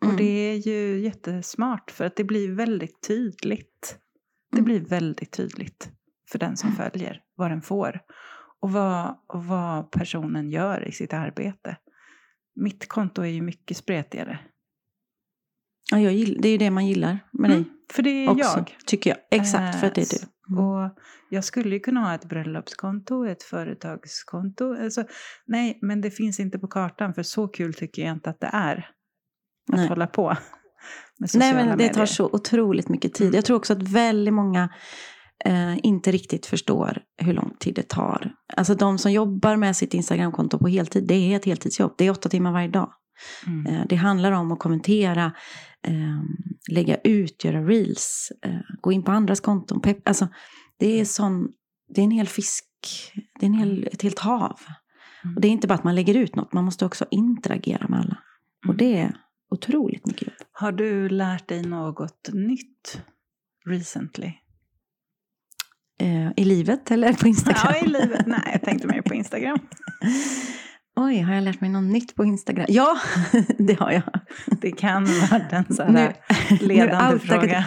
[0.00, 0.16] Och Mm.
[0.16, 3.98] det är ju jättesmart för att det blir väldigt tydligt.
[4.52, 4.64] Det Mm.
[4.64, 5.90] blir väldigt tydligt
[6.32, 8.00] för den som följer vad den får.
[8.64, 11.76] Och vad, och vad personen gör i sitt arbete.
[12.56, 14.38] Mitt konto är ju mycket spretigare.
[15.90, 18.30] Ja, jag gill, det är ju det man gillar med dig Mm, för det är
[18.30, 18.72] också, jag.
[18.86, 19.18] tycker jag.
[19.30, 20.54] Exakt, för att det är Eh, du.
[20.54, 20.64] Mm.
[20.64, 20.90] Och
[21.30, 24.74] jag skulle ju kunna ha ett bröllopskonto, ett företagskonto.
[24.82, 25.04] Alltså,
[25.46, 28.50] nej, men det finns inte på kartan för så kul tycker jag inte att det
[28.52, 28.76] är.
[29.72, 29.88] Att Nej.
[29.88, 30.36] hålla på med
[31.18, 31.94] Nej, sociala men det medier.
[31.94, 33.26] tar så otroligt mycket tid.
[33.26, 33.34] Mm.
[33.36, 34.68] Jag tror också att väldigt många
[35.44, 38.32] eh, inte riktigt förstår hur lång tid det tar.
[38.56, 41.94] Alltså de som jobbar med sitt Instagramkonto på heltid, det är ett heltidsjobb.
[41.98, 42.92] Det är åtta timmar varje dag.
[43.46, 43.66] Mm.
[43.66, 45.32] Eh, det handlar om att kommentera,
[45.86, 46.22] eh,
[46.70, 49.80] lägga ut, göra reels, eh, gå in på andras konton.
[49.80, 50.28] Pepp, alltså,
[50.78, 51.48] det är sån,
[51.94, 52.64] det är en hel fisk,
[53.40, 54.60] det är en hel, ett helt hav.
[55.24, 55.36] Mm.
[55.36, 58.00] Och det är inte bara att man lägger ut något, man måste också interagera med
[58.00, 58.18] alla.
[58.68, 58.76] Och Mm.
[58.76, 59.16] det är
[59.50, 60.36] otroligt mycket jobb.
[60.52, 63.02] Har du lärt dig något nytt
[63.66, 64.32] recently?
[66.00, 67.60] Eh, I livet eller på Instagram?
[67.64, 68.26] Ja, i livet.
[68.26, 69.58] Nej, jag tänkte mer på Instagram.
[71.00, 72.66] Oj, har jag lärt mig något nytt på Instagram?
[72.68, 72.96] Ja,
[73.58, 74.02] det har jag.
[74.60, 76.12] Det kan vara en sån Nu-
[76.60, 77.64] nu ledande outar- fråga.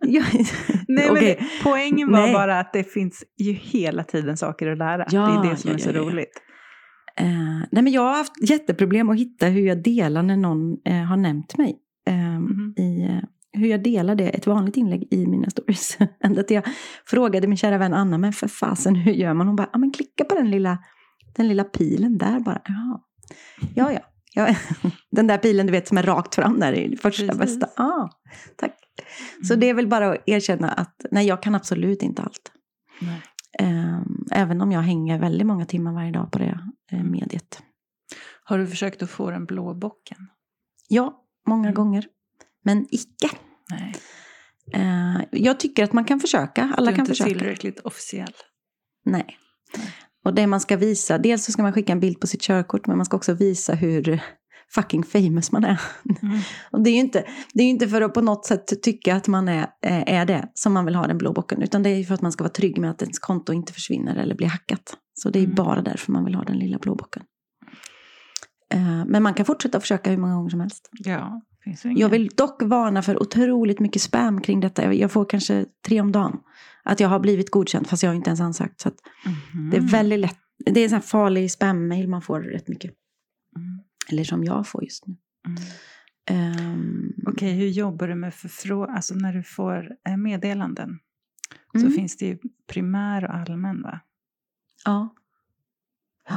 [0.00, 0.46] Ja, Nej,
[0.88, 1.36] men okej.
[1.40, 2.32] det, poängen var Nej.
[2.32, 5.06] bara att det finns ju hela tiden saker att lära.
[5.10, 6.42] Ja, det är det som ja, är så roligt.
[7.20, 7.26] Eh,
[7.72, 11.16] nej, men jag har haft jätteproblem att hitta hur jag delar när någon eh, har
[11.16, 11.76] nämnt mig.
[12.08, 12.74] Eh, Mhm.
[12.76, 12.87] i,
[13.58, 15.98] hur jag delar det, ett vanligt inlägg i mina stories.
[16.24, 16.64] Ända till jag
[17.06, 19.46] frågade min kära vän Anna, men för fasen hur gör man?
[19.46, 20.78] Hon bara, ja men klicka på den lilla,
[21.36, 22.62] den lilla pilen där bara.
[22.64, 23.00] Jaha.
[23.74, 24.00] Ja, ja.
[24.34, 24.54] ja.
[25.10, 27.38] Den där pilen du vet som är rakt fram där i första Precis.
[27.38, 27.68] bästa.
[27.76, 28.10] Ja,
[28.56, 28.74] tack.
[29.46, 29.60] Så Mm.
[29.60, 32.52] det är väl bara att erkänna att nej, jag kan absolut inte allt.
[33.00, 33.22] Nej.
[33.58, 33.98] Eh,
[34.32, 36.60] även om jag hänger väldigt många timmar varje dag på det
[36.92, 37.12] eh, Mm.
[37.12, 37.62] mediet.
[38.44, 40.18] Har du försökt att få den blå bocken?
[40.88, 41.74] Ja, många Mm.
[41.74, 42.06] gånger.
[42.64, 43.28] Men icke.
[43.70, 43.94] Nej.
[44.74, 46.74] Eh, jag tycker att man kan försöka.
[46.76, 47.30] Alla du är kan inte försöka.
[47.30, 48.32] tillräckligt officiell.
[49.04, 49.26] Nej.
[49.76, 49.94] Nej.
[50.24, 52.86] Och det man ska visa, dels så ska man skicka en bild på sitt körkort,
[52.86, 54.20] men man ska också visa hur
[54.74, 55.80] fucking famous man är.
[56.22, 56.38] Mm.
[56.70, 59.28] Och det är ju inte, det är inte för att på något sätt tycka att
[59.28, 61.96] man är, eh, är det som man vill ha den blå bocken, utan det är
[61.96, 64.46] ju för att man ska vara trygg med att ens konto inte försvinner eller blir
[64.48, 64.96] hackat.
[65.14, 65.54] Så det är Mm.
[65.54, 67.22] bara därför man vill ha den lilla blå bocken.
[68.74, 70.88] Eh, Men man kan fortsätta försöka hur många gånger som helst.
[70.92, 71.40] Ja.
[71.82, 74.94] Jag vill dock varna för otroligt mycket spam kring detta.
[74.94, 76.40] Jag- får kanske tre om dagen.
[76.82, 78.80] Att jag har blivit godkänd fast jag har inte ens ansökt.
[78.80, 78.90] Så
[79.54, 79.70] Mhm.
[79.70, 80.38] det är väldigt lätt.
[80.66, 82.94] Det är en sån här farlig spam-mail man får rätt mycket.
[83.56, 83.80] Mm.
[84.08, 85.16] Eller som jag får just nu.
[85.46, 85.60] Mm.
[86.30, 88.96] Ehm, Okej, hur jobbar du med förfrågan?
[88.96, 90.98] Alltså när du får eh, meddelanden
[91.72, 94.00] så mm, finns det ju primär och allmän va?
[94.84, 95.14] ja.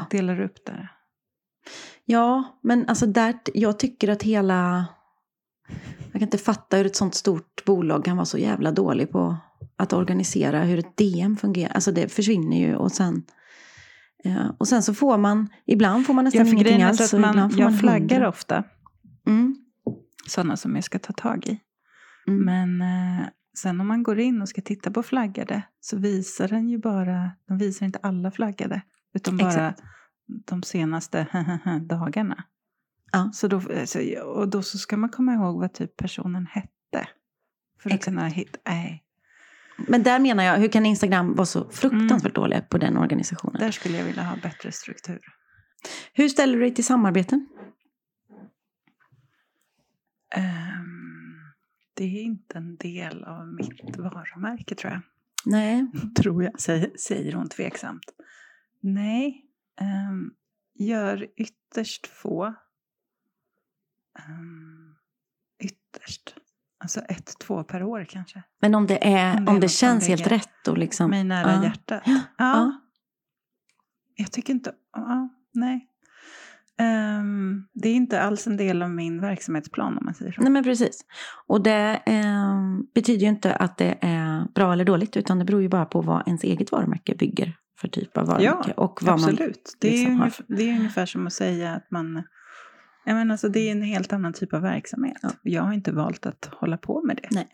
[0.09, 0.89] Delar du upp det?
[2.05, 4.85] ja, men alltså där, jag tycker att hela...
[6.01, 9.37] Jag kan inte fatta hur ett sånt stort bolag kan vara så jävla dålig på
[9.75, 11.73] att organisera hur ett DM fungerar.
[11.73, 13.23] Alltså det försvinner ju och sen...
[14.23, 17.13] Ja, och sen så får man, ibland får man nästan Ja, ingenting alls.
[17.13, 18.29] att man, ibland får jag man flaggar hundra.
[18.29, 18.63] ofta
[19.27, 19.55] Mm,
[20.27, 21.59] sådana som jag ska ta tag i.
[22.27, 22.45] mm.
[22.45, 22.81] Men
[23.21, 23.25] eh,
[23.57, 27.31] sen om man går in och ska titta på flaggade så visar den ju bara,
[27.47, 28.81] de visar inte alla flaggade.
[29.13, 29.81] Utan bara Exakt.
[30.47, 31.27] de senaste
[31.81, 32.43] dagarna.
[33.11, 33.29] Ja.
[33.33, 37.07] Så då, alltså, och då så ska man komma ihåg vad typ personen hette.
[37.79, 38.03] För att Exakt.
[38.03, 39.03] kunna hitta, nej,
[39.87, 43.59] Men där menar jag, hur kan Instagram vara så fruktansvärt dåliga på den organisationen?
[43.59, 45.19] där skulle jag vilja ha bättre struktur.
[46.13, 47.47] Hur ställer du dig till samarbeten?
[50.35, 51.53] Ehm,
[51.93, 55.01] det är inte en del av mitt varumärke tror jag.
[55.45, 55.91] Nej.
[56.15, 58.05] Tror jag, säger, säger hon tveksamt.
[58.79, 59.45] Nej.
[60.09, 60.33] Um,
[60.73, 62.53] gör ytterst få.
[64.29, 64.95] Um,
[65.63, 66.35] ytterst.
[66.79, 68.43] Alltså ett, två per år kanske.
[68.61, 70.77] Men om det, är, Om om det det, är något som känns helt rätt och
[70.77, 71.09] liksom...
[71.09, 71.63] Mig nära Ja.
[71.63, 72.01] hjärtat.
[72.05, 72.13] Ja.
[72.13, 72.21] Ja.
[72.37, 72.81] Ja.
[74.15, 74.71] Jag tycker inte...
[74.93, 75.87] Ja, nej.
[76.79, 80.41] Ehm, det är inte alls en del av min verksamhetsplan om man säger så.
[80.41, 81.01] Nej men precis.
[81.47, 82.59] Och det eh,
[82.95, 86.01] betyder ju inte att det är bra eller dåligt utan det beror ju bara på
[86.01, 88.71] vad ens eget varumärke bygger för typ av varumärke.
[88.71, 89.77] och vad man, Absolut.
[89.79, 90.21] Det är, liksom har.
[90.21, 92.23] ungefär, det är ungefär som att säga att man...
[93.05, 95.17] Jag menar, alltså, det är en helt annan typ av verksamhet.
[95.21, 95.29] Ja.
[95.41, 97.27] Jag har inte valt att hålla på med det.
[97.31, 97.47] Nej.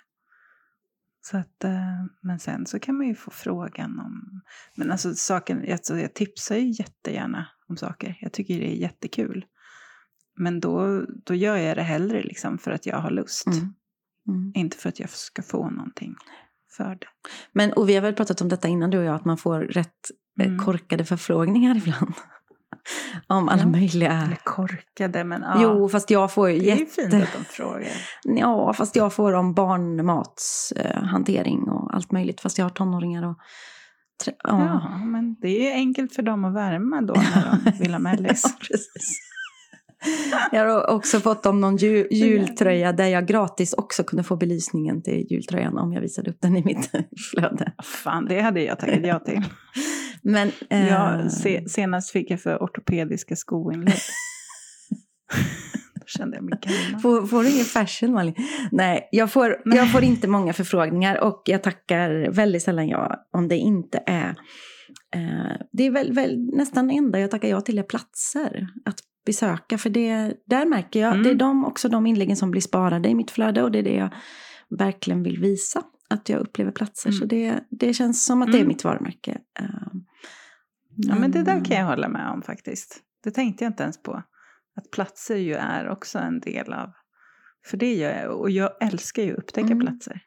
[1.21, 4.41] Så att, eh, men sen så kan man ju få frågan om...
[4.75, 8.17] Men alltså saken, alltså, jag tipsar ju jättegärna om saker.
[8.21, 9.45] Jag tycker det är jättekul.
[10.35, 13.47] Men då, då gör jag det hellre liksom för att jag har lust.
[13.47, 13.73] Mm.
[14.27, 14.51] Mm.
[14.55, 16.15] Inte för att jag ska få någonting
[16.77, 17.07] för det.
[17.51, 19.59] Men, och vi har väl pratat om detta innan du och jag, att man får
[19.59, 20.59] rätt eh, Mm.
[20.59, 22.13] korkade förfrågningar ibland.
[23.27, 23.67] om alla Ja.
[23.67, 24.11] möjliga...
[24.11, 25.59] Eller korkade, men ja.
[25.61, 27.01] Jo, fast jag får ju det är jätte...
[27.01, 27.91] fint att de frågar.
[28.23, 32.41] Ja, fast jag får om barnmatshantering eh, och allt möjligt.
[32.41, 33.37] Fast jag har tonåringar och...
[34.25, 34.31] Ja.
[34.43, 37.99] Ja, men det är ju enkelt för dem att värma då när de vill ha
[37.99, 38.41] mellis.
[38.43, 39.19] Ja, precis.
[40.51, 45.01] Jag har också fått om någon ju, jultröja där jag gratis också kunde få belysningen
[45.01, 46.91] till jultröjan om jag visade upp den i mitt
[47.31, 47.71] flöde.
[47.83, 49.43] Fan, det hade jag tackat ja till.
[50.23, 53.95] Men, eh, Jag, se, senast fick jag för ortopediska skoinlägg.
[55.95, 57.01] Då kände jag mig gammal.
[57.01, 58.35] Får, får du ingen fashion Malin?
[58.71, 63.47] Nej, jag får, jag får inte många förfrågningar och jag tackar väldigt sällan ja om
[63.47, 64.35] det inte är...
[65.15, 69.77] Eh, det är väl, väl nästan enda jag tackar ja till är platser att besöka.
[69.77, 71.23] För det, där märker jag, Mm.
[71.23, 73.83] det är de, också de inläggen som blir sparade i mitt flöde och det är
[73.83, 74.13] det jag
[74.77, 75.83] verkligen vill visa.
[76.09, 77.09] Att jag upplever platser.
[77.09, 77.19] Mm.
[77.19, 78.67] Så det, det känns som att det är Mm.
[78.67, 79.37] mitt varumärke.
[79.59, 79.65] Eh,
[80.97, 82.99] Ja, men det där kan jag hålla med om faktiskt.
[83.23, 84.23] Det tänkte jag inte ens på.
[84.75, 86.91] Att platser ju är också en del av...
[87.65, 89.79] För det gör jag, och jag älskar ju att upptäcka Mm.
[89.79, 90.21] platser.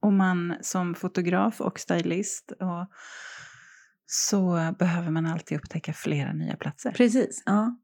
[0.00, 2.86] Och man som fotograf och stylist och
[4.06, 6.90] så behöver man alltid upptäcka flera nya platser.
[6.92, 7.76] Precis, ja.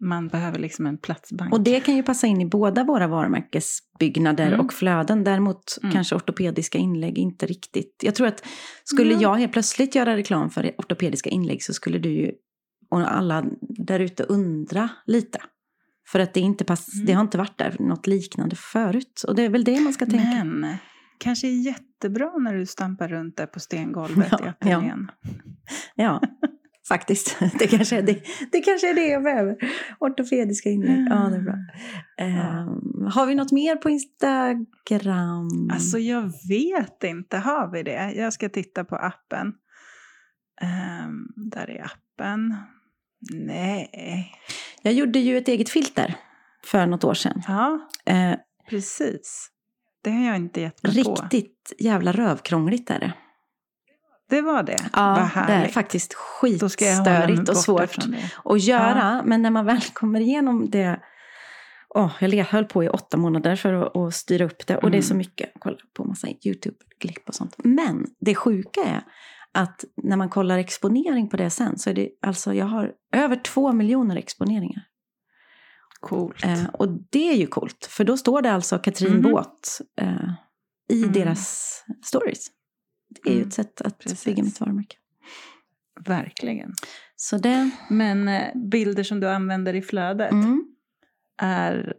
[0.00, 1.52] Man behöver liksom en platsbank.
[1.52, 4.60] Och det kan ju passa in i båda våra varumärkesbyggnader Mm.
[4.60, 5.24] och flöden.
[5.24, 5.92] Däremot Mm.
[5.92, 8.00] kanske ortopediska inlägg inte riktigt.
[8.02, 8.44] Jag tror att
[8.84, 9.20] skulle Ja.
[9.20, 12.32] jag helt plötsligt göra reklam för ortopediska inlägg så skulle du ju
[12.90, 15.38] och alla där ute undra lite.
[16.08, 17.06] För att det, inte pass, Mm.
[17.06, 19.22] det har inte varit där något liknande förut.
[19.28, 20.44] Och det är väl det man ska tänka.
[20.44, 20.76] Men
[21.18, 25.10] kanske jättebra när du stampar runt där på stengolvet Ja, i ateljén.
[25.94, 26.20] Ja,
[26.88, 27.36] faktiskt.
[27.58, 28.22] Det kanske, är det,
[28.52, 29.56] det kanske är det jag behöver.
[30.00, 31.06] Ortopediska inlägg.
[31.10, 31.54] Ja, det är bra.
[32.18, 35.70] Ehm, har vi något mer på Instagram?
[35.72, 38.12] Alltså jag vet inte, har vi det?
[38.16, 39.52] Jag ska titta på appen.
[40.60, 42.56] Ehm, där är appen.
[43.32, 44.32] Nej.
[44.82, 46.16] Jag gjorde ju ett eget filter
[46.64, 47.42] för något år sedan.
[47.48, 48.34] Ja, Eh,
[48.70, 49.48] precis.
[50.02, 51.14] Det har jag inte gett mig på.
[51.14, 53.12] riktigt jävla rövkrångligt är det.
[54.28, 54.76] Det var det?
[54.92, 57.96] Ja, det är faktiskt skitstörigt och svårt
[58.44, 59.22] att göra.
[59.24, 61.00] Men när man väl kommer igenom det.
[61.94, 64.76] Åh, jag höll på i åtta månader för att, att styra upp det.
[64.76, 65.18] Och det är så Mm.
[65.18, 65.52] mycket.
[65.58, 67.54] Kolla på massa YouTube-klipp och sånt.
[67.58, 69.02] Men det sjuka är
[69.52, 71.78] att när man kollar exponering på det sen.
[71.78, 74.82] Så är det alltså, jag har över två miljoner exponeringar.
[76.00, 76.44] Coolt.
[76.44, 79.22] Eh, och det är ju coolt, för då står det alltså Katrin Mhm.
[79.22, 80.30] Båt eh,
[80.90, 81.12] i Mm.
[81.12, 81.72] deras
[82.04, 82.46] stories.
[83.08, 84.24] Det är ju Mm, ett sätt att precis.
[84.24, 84.96] bygga mitt varumärke.
[86.06, 86.74] Verkligen.
[87.16, 87.70] Så det...
[87.90, 90.64] Men eh, bilder som du använder i flödet Mm.
[91.42, 91.94] är,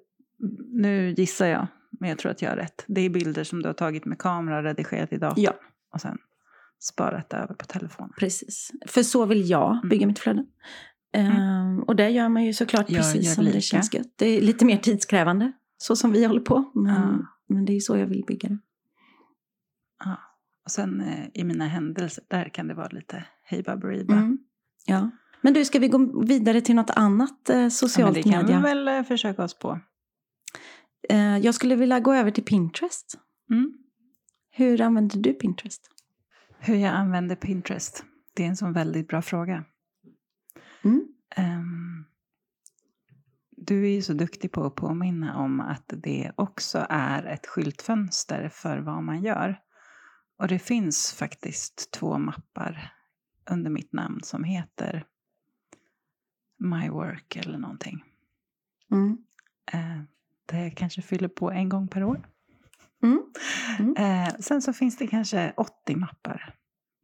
[0.73, 1.67] nu gissar jag,
[1.99, 2.83] men jag tror att jag har rätt.
[2.87, 5.53] Det är bilder som du har tagit med kamera, redigerat i datorn Ja,
[5.93, 6.17] och sen
[6.79, 8.13] sparat över på telefonen.
[8.19, 8.71] precis.
[8.87, 10.07] För så vill jag bygga Mm.
[10.07, 10.45] mitt flöde.
[11.13, 13.55] Ehm, och det gör man ju såklart Jag precis som lika.
[13.55, 14.13] det känns gött.
[14.15, 16.71] Det är lite mer tidskrävande, så som vi håller på.
[16.75, 17.25] Men, Ja.
[17.47, 18.57] men det är ju så jag vill bygga det.
[20.05, 20.17] Ja.
[20.67, 24.13] Och sen eh, i mina händelser, där kan det vara lite hej baberiba.
[24.13, 24.37] Mm.
[24.85, 25.11] Ja.
[25.41, 28.31] Men du, ska vi gå vidare till något annat eh, Ja, men socialt det kan
[28.31, 28.57] media?
[28.57, 29.79] vi väl eh, försöka oss på.
[31.09, 33.19] Eh, jag skulle vilja gå över till Pinterest.
[33.51, 33.73] Mm.
[34.51, 35.81] Hur använder du Pinterest?
[36.59, 38.03] Hur jag använder Pinterest,
[38.35, 39.63] det är en sån väldigt bra fråga.
[40.83, 41.07] Mm.
[41.35, 42.05] Ehm,
[43.57, 48.49] du är ju så duktig på att påminna om att det också är ett skyltfönster
[48.49, 49.66] för vad man gör.
[50.39, 52.93] Och det finns faktiskt två mappar
[53.49, 55.05] under mitt namn som heter
[56.59, 58.03] My Work eller någonting.
[58.91, 59.17] Mm.
[59.73, 60.01] Eh,
[60.45, 62.27] det jag kanske fyller på en gång per år.
[63.03, 63.21] Mm.
[63.79, 63.95] Mm.
[63.97, 66.57] Eh, sen så finns det kanske 80 mappar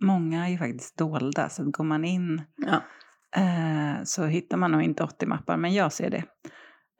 [0.03, 1.49] många är ju faktiskt dolda.
[1.49, 2.81] Så går man in Ja.
[3.41, 6.23] eh, så hittar man nog inte 80 mappar, men jag ser det.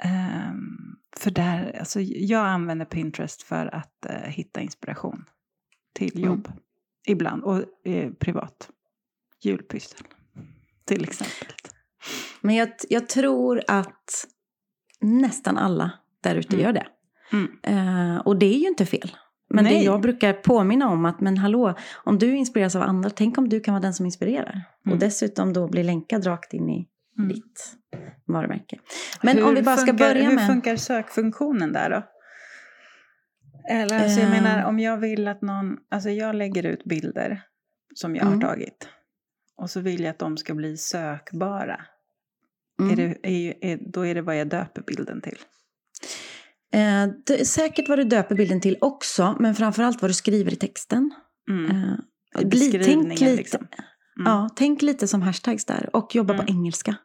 [0.04, 0.54] Eh,
[1.18, 5.26] för där, alltså, jag använder Pinterest för att hitta inspiration
[5.94, 6.30] till Mm.
[6.30, 6.52] jobb.
[7.08, 8.70] Ibland, och eh, privat.
[9.42, 10.00] Julpyssel,
[10.86, 11.48] till exempel.
[12.42, 14.26] Men jag, jag tror att
[15.02, 16.66] nästan alla där ute Mm.
[16.66, 16.86] gör det.
[17.32, 17.52] Mm.
[17.64, 19.16] Eh, och det är ju inte fel.
[19.50, 19.86] Men det Nej.
[19.86, 23.60] jag brukar påminna om att, men hallå, om du inspireras av andra, tänk om du
[23.60, 24.62] kan vara den som inspirerar.
[24.82, 25.00] Och Mm.
[25.00, 27.30] dessutom då bli länkad rakt in i Mm.
[27.30, 27.76] ditt
[28.26, 28.80] varumärke.
[29.24, 30.48] Men Hur om vi bara ska funkar, börja hur med...
[30.48, 32.04] funkar sökfunktionen där då?
[33.70, 37.42] Eller alltså jag menar om jag vill att någon, alltså jag lägger ut bilder
[37.96, 38.42] som jag Mm.
[38.42, 38.88] har tagit.
[39.58, 41.82] Och så vill jag att de ska bli sökbara.
[42.80, 42.92] Mm.
[42.92, 45.38] Är det, är, är, då är det vad jag döper bilden till.
[46.74, 50.54] Eh, det är säkert vad du döper bilden till också, men framförallt vad du skriver
[50.54, 51.12] i texten.
[51.50, 51.72] Mm.
[52.36, 53.68] Eh, bli- tänk lite, liksom.
[54.20, 54.32] Mm.
[54.32, 56.46] Ja, tänk lite som hashtags där och jobba Mm.
[56.46, 56.96] på engelska.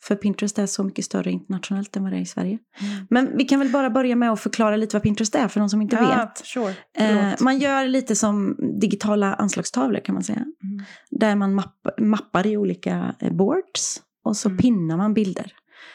[0.00, 2.58] För Pinterest är så mycket större internationellt än vad det är i Sverige.
[2.80, 3.06] Mm.
[3.10, 5.68] Men vi kan väl bara börja med att förklara lite vad Pinterest är för de
[5.68, 6.46] som inte Ja, vet.
[6.46, 6.74] sure.
[6.98, 10.38] Eh, man gör lite som digitala anslagstavlor kan man säga.
[10.62, 10.84] Mm.
[11.10, 14.58] Där man mapp, mappar i olika eh, boards och så Mm.
[14.58, 15.52] pinnar man bilder.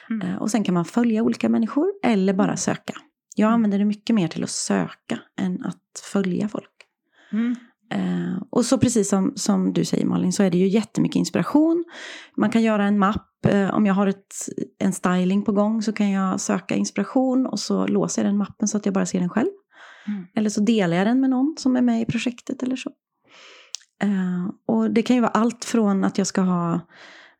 [0.10, 0.28] Mm.
[0.28, 2.94] Eh, och sen kan man följa olika människor eller bara söka.
[3.36, 3.54] Jag Mm.
[3.56, 6.72] använder det mycket mer till att söka än att följa folk.
[7.32, 7.56] Mm.
[7.92, 11.86] Eh, och så precis som, som du säger Malin så är det ju jättemycket inspiration.
[12.38, 13.27] Man kan göra en mapp.
[13.48, 14.36] Eh, om jag har ett,
[14.80, 18.68] en styling på gång så kan jag söka inspiration och så låser jag den mappen
[18.68, 19.50] så att jag bara ser den själv.
[20.08, 20.26] Mm.
[20.36, 22.92] Eller så delar jag den med någon som är med i projektet eller så.
[24.04, 26.74] Eh, och det kan ju vara allt från att jag ska ha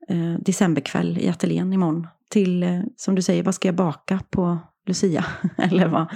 [0.10, 4.60] eh, decemberkväll i ateljén imorgon till, eh, som du säger, vad ska jag baka på
[4.88, 5.26] Lucia?
[5.58, 6.08] eller vad?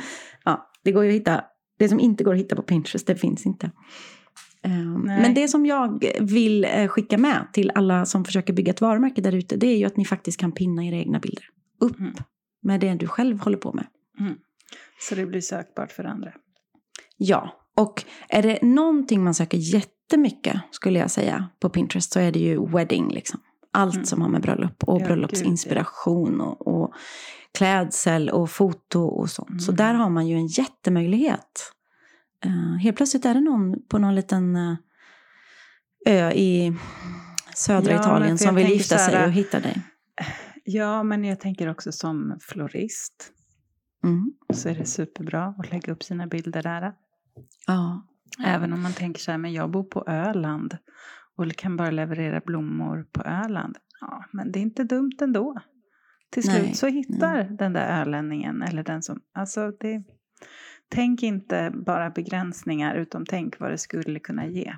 [0.43, 1.43] Ja, det går ju att hitta.
[1.79, 3.71] Det som inte går att hitta på Pinterest, det finns inte.
[4.63, 5.21] Eh, Nej.
[5.21, 9.21] men det som jag vill eh, skicka med till alla som försöker bygga ett varumärke
[9.21, 11.43] där ute, det är ju att ni faktiskt kan pinna era egna bilder
[11.79, 12.13] upp Mm.
[12.63, 13.85] med det du själv håller på med.
[15.09, 16.31] Så det blir sökbart för andra.
[17.17, 22.31] Ja, och är det någonting man söker jättemycket skulle jag säga på Pinterest så är
[22.31, 23.39] det ju wedding liksom.
[23.73, 24.05] Allt Mm.
[24.05, 26.93] som har med bröllop och Ja, bröllopsinspiration och, och
[27.57, 29.63] klädsel och foto och sånt.
[29.63, 29.77] Så Mm.
[29.77, 31.73] där har man ju en jättemöjlighet.
[32.45, 34.75] Uh, helt plötsligt är det någon på någon liten eh,
[36.05, 36.77] ö i
[37.55, 39.81] södra Ja, Italien som vill gifta här, sig och hitta dig.
[40.63, 43.33] Ja, men jag tänker också som florist
[44.03, 44.33] Mm.
[44.53, 46.93] så är det superbra att lägga upp sina bilder där.
[47.67, 48.07] Ja.
[48.45, 50.77] Även om man tänker så här, men jag bor på Öland
[51.37, 53.77] och kan bara leverera blommor på Öland.
[54.01, 55.61] Ja, men det är inte dumt ändå.
[56.29, 60.03] Till slut Nej, så hittar den där ölänningen eller den som, alltså det,
[60.91, 64.73] tänk inte bara begränsningar utan tänk vad det skulle kunna ge.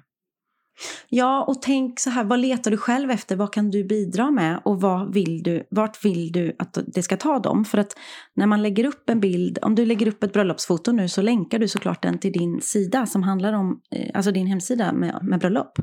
[1.09, 3.35] Ja, och tänk så här, vad letar du själv efter?
[3.35, 4.61] Vad kan du bidra med?
[4.65, 7.65] Och vad vill du, vart vill du att det ska ta dem?
[7.65, 7.97] För att
[8.35, 11.59] när man lägger upp en bild, om du lägger upp ett bröllopsfoto nu så länkar
[11.59, 15.39] du såklart den till din sida som handlar om, eh, alltså din hemsida med, med
[15.39, 15.79] bröllop.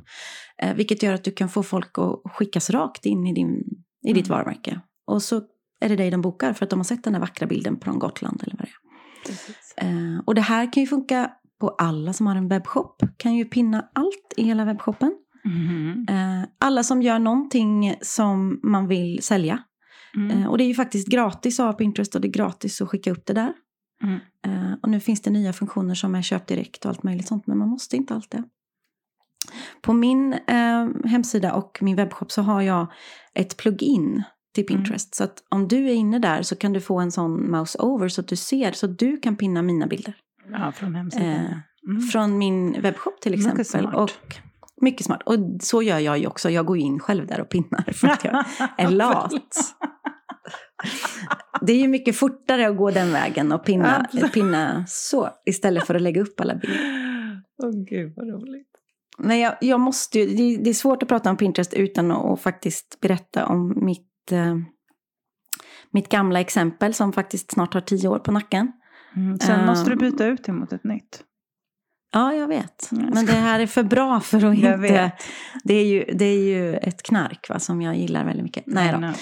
[0.62, 3.64] Eh, vilket gör att du kan få folk att skickas rakt in i, din,
[4.06, 4.38] i ditt Mm.
[4.38, 4.80] varumärke.
[5.06, 5.42] Och så
[5.80, 7.98] är det dig de bokar för att de har sett den här vackra bilden från
[7.98, 8.90] Gotland eller vad det är.
[9.76, 11.30] Eh, och det här kan ju funka
[11.60, 13.02] på alla som har en webbshop.
[13.16, 15.14] Kan ju pinna allt i hela webbshoppen.
[15.44, 16.06] Mhm.
[16.08, 19.62] Eh, alla som gör någonting som man vill sälja.
[20.16, 20.30] Mm.
[20.30, 22.88] Eh, och det är ju faktiskt gratis att ha Pinterest och det är gratis att
[22.88, 23.52] skicka upp det där.
[24.02, 24.20] Mm.
[24.46, 27.46] Eh, och nu finns det nya funktioner som är köp direkt och allt möjligt sånt,
[27.46, 28.44] men man måste inte allt det.
[29.82, 32.92] På min eh, hemsida och min webbshop så har jag
[33.34, 34.22] ett plugin
[34.54, 34.82] till Mm.
[34.82, 35.14] Pinterest.
[35.14, 38.08] Så att om du är inne där så kan du få en sån mouse over
[38.08, 40.14] så att du ser, så du kan pinna mina bilder.
[40.50, 41.28] Ja, från hemsidan.
[41.28, 41.52] Eh,
[41.88, 42.02] Mm.
[42.02, 43.64] Från min webbshop till Mycket exempel.
[43.90, 43.94] smart.
[43.94, 44.34] Och
[44.80, 45.22] mycket smart.
[45.26, 46.50] Och så gör jag ju också.
[46.50, 48.44] Jag går in själv där och pinnar för att jag
[48.78, 49.32] är lat.
[51.60, 55.94] Det är ju mycket fortare att gå den vägen och pinna, pinna så istället för
[55.94, 56.80] att lägga upp alla bilder.
[57.62, 58.66] Åh gud vad roligt.
[59.18, 62.40] Men jag, jag måste ju, det, det är svårt att prata om Pinterest utan att
[62.40, 64.56] faktiskt berätta om mitt, eh,
[65.90, 68.72] mitt gamla exempel som faktiskt snart har tio år på nacken.
[69.16, 69.38] Mm.
[69.38, 69.98] Sen måste du Ehm.
[69.98, 71.24] byta ut det mot ett nytt.
[72.12, 72.88] Ja, jag vet.
[72.90, 75.12] Men det här är för bra för att inte...
[75.64, 78.64] Det är, ju, det är ju ett knark va, som jag gillar väldigt mycket.
[78.66, 79.12] Nej då.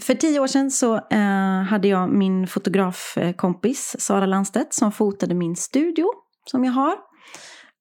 [0.00, 5.56] För tio år sedan så eh, hade jag min fotografkompis Sara Landstedt som fotade min
[5.56, 6.06] studio
[6.50, 6.94] som jag har.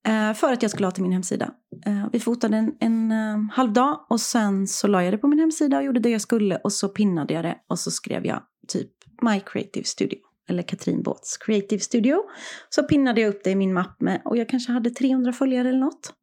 [0.08, 1.54] Eh, för att jag skulle ha till min hemsida.
[1.86, 5.28] Eh, vi fotade en, en eh, halv dag och sen så la jag det på
[5.28, 8.26] min hemsida och gjorde det jag skulle och så pinnade jag det och så skrev
[8.26, 8.90] jag typ
[9.22, 10.20] My Creative Studio.
[10.50, 12.18] Eller Katrin Båths Creative Studio.
[12.70, 15.70] Så pinnade jag upp det i min mapp med, och jag kanske hade 300 följare
[15.70, 16.14] eller något.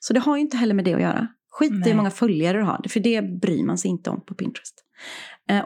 [0.00, 1.28] Så det har ju inte heller med det att göra.
[1.50, 4.34] Skit i hur många följare du har, för det bryr man sig inte om på
[4.34, 4.84] Pinterest.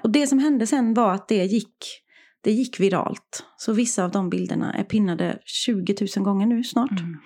[0.03, 2.02] Och det som hände sen var att det gick,
[2.43, 3.45] det gick viralt.
[3.57, 7.17] Så vissa av de bilderna är pinnade 20 000 gånger nu snart, Mm.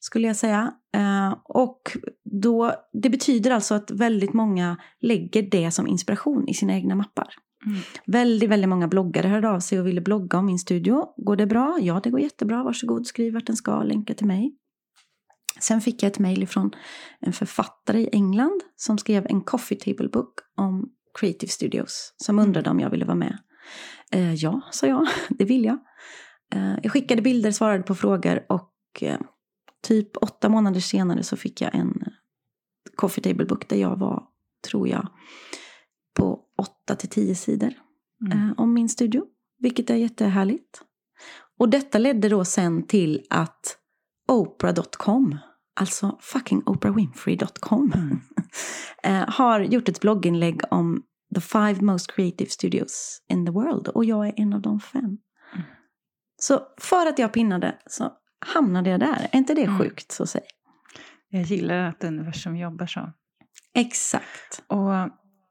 [0.00, 0.74] skulle jag säga.
[0.94, 1.96] Eh, och
[2.42, 7.28] då, det betyder alltså att väldigt många lägger det som inspiration i sina egna mappar.
[7.66, 7.78] Mm.
[8.06, 11.06] Väldigt, väldigt många bloggare hörde av sig och ville blogga om min studio.
[11.16, 11.78] Går det bra?
[11.80, 12.62] Ja, det går jättebra.
[12.64, 14.56] Varsågod, skriv vart den ska, länka till mig.
[15.60, 16.70] Sen fick jag ett mejl från
[17.20, 20.88] en författare i England som skrev en coffee table book om
[21.20, 22.14] Creative Studios.
[22.16, 23.38] Som undrade om jag ville vara med.
[24.10, 25.06] Eh, ja, sa jag.
[25.28, 25.78] Det vill jag.
[26.54, 29.20] Eh, jag skickade bilder, svarade på frågor och eh,
[29.82, 32.02] typ åtta månader senare så fick jag en
[32.96, 34.22] coffee table book där jag var,
[34.68, 35.08] tror jag,
[36.16, 37.72] på åtta till tio sidor
[38.26, 38.38] Mm.
[38.48, 39.24] eh, om min studio.
[39.58, 40.82] Vilket är jättehärligt.
[41.58, 43.78] Och detta ledde då sen till att
[44.28, 45.38] Oprah.com,
[45.80, 48.20] alltså fucking oprahwinfrey.com, Mm.
[49.02, 51.02] eh, har gjort ett blogginlägg om
[51.34, 53.88] the five most creative studios in the world.
[53.88, 55.04] Och jag är en av de fem.
[55.04, 55.18] Mm.
[56.36, 58.12] Så för att jag pinnade så
[58.46, 59.28] hamnade jag där.
[59.32, 59.78] Är inte det Mm.
[59.78, 60.44] sjukt så säga?
[61.28, 63.12] Jag gillar att universum jobbar så.
[63.74, 64.62] Exakt.
[64.66, 64.90] Och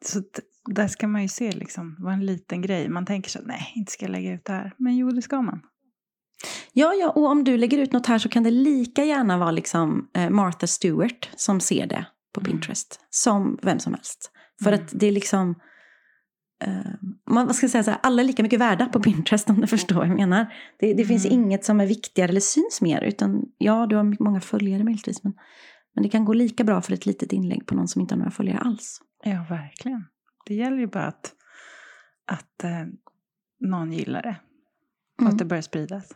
[0.06, 0.22] så
[0.66, 2.90] där ska man ju se liksom, vad en liten grej.
[2.90, 4.74] Man tänker så, nej, inte ska jag lägga ut det här.
[4.78, 5.62] Men jo, det ska man.
[6.74, 9.52] Ja, ja, och om du lägger ut något här så kan det lika gärna vara
[9.52, 12.52] liksom eh, Martha Stewart som ser det på Mm.
[12.52, 13.00] Pinterest.
[13.10, 14.32] Som vem som helst.
[14.64, 14.84] För Mm.
[14.86, 15.56] att det är liksom...
[16.62, 16.93] Eh,
[17.30, 19.95] man ska säga så här, alla är lika mycket värda på Pinterest om du förstår
[19.95, 20.53] vad jag menar.
[20.80, 21.39] Det, det finns Mm.
[21.39, 23.01] inget som är viktigare eller syns mer.
[23.01, 25.24] Utan ja, du har många följare möjligtvis.
[25.24, 25.34] Men,
[25.95, 28.18] men det kan gå lika bra för ett litet inlägg på någon som inte har
[28.20, 29.01] några följare alls.
[29.24, 30.05] Ja, verkligen.
[30.45, 31.34] Det gäller ju bara att,
[32.26, 32.86] att eh,
[33.59, 34.36] någon gillar det.
[35.16, 35.34] Och Mm.
[35.34, 36.12] att det börjar spridas.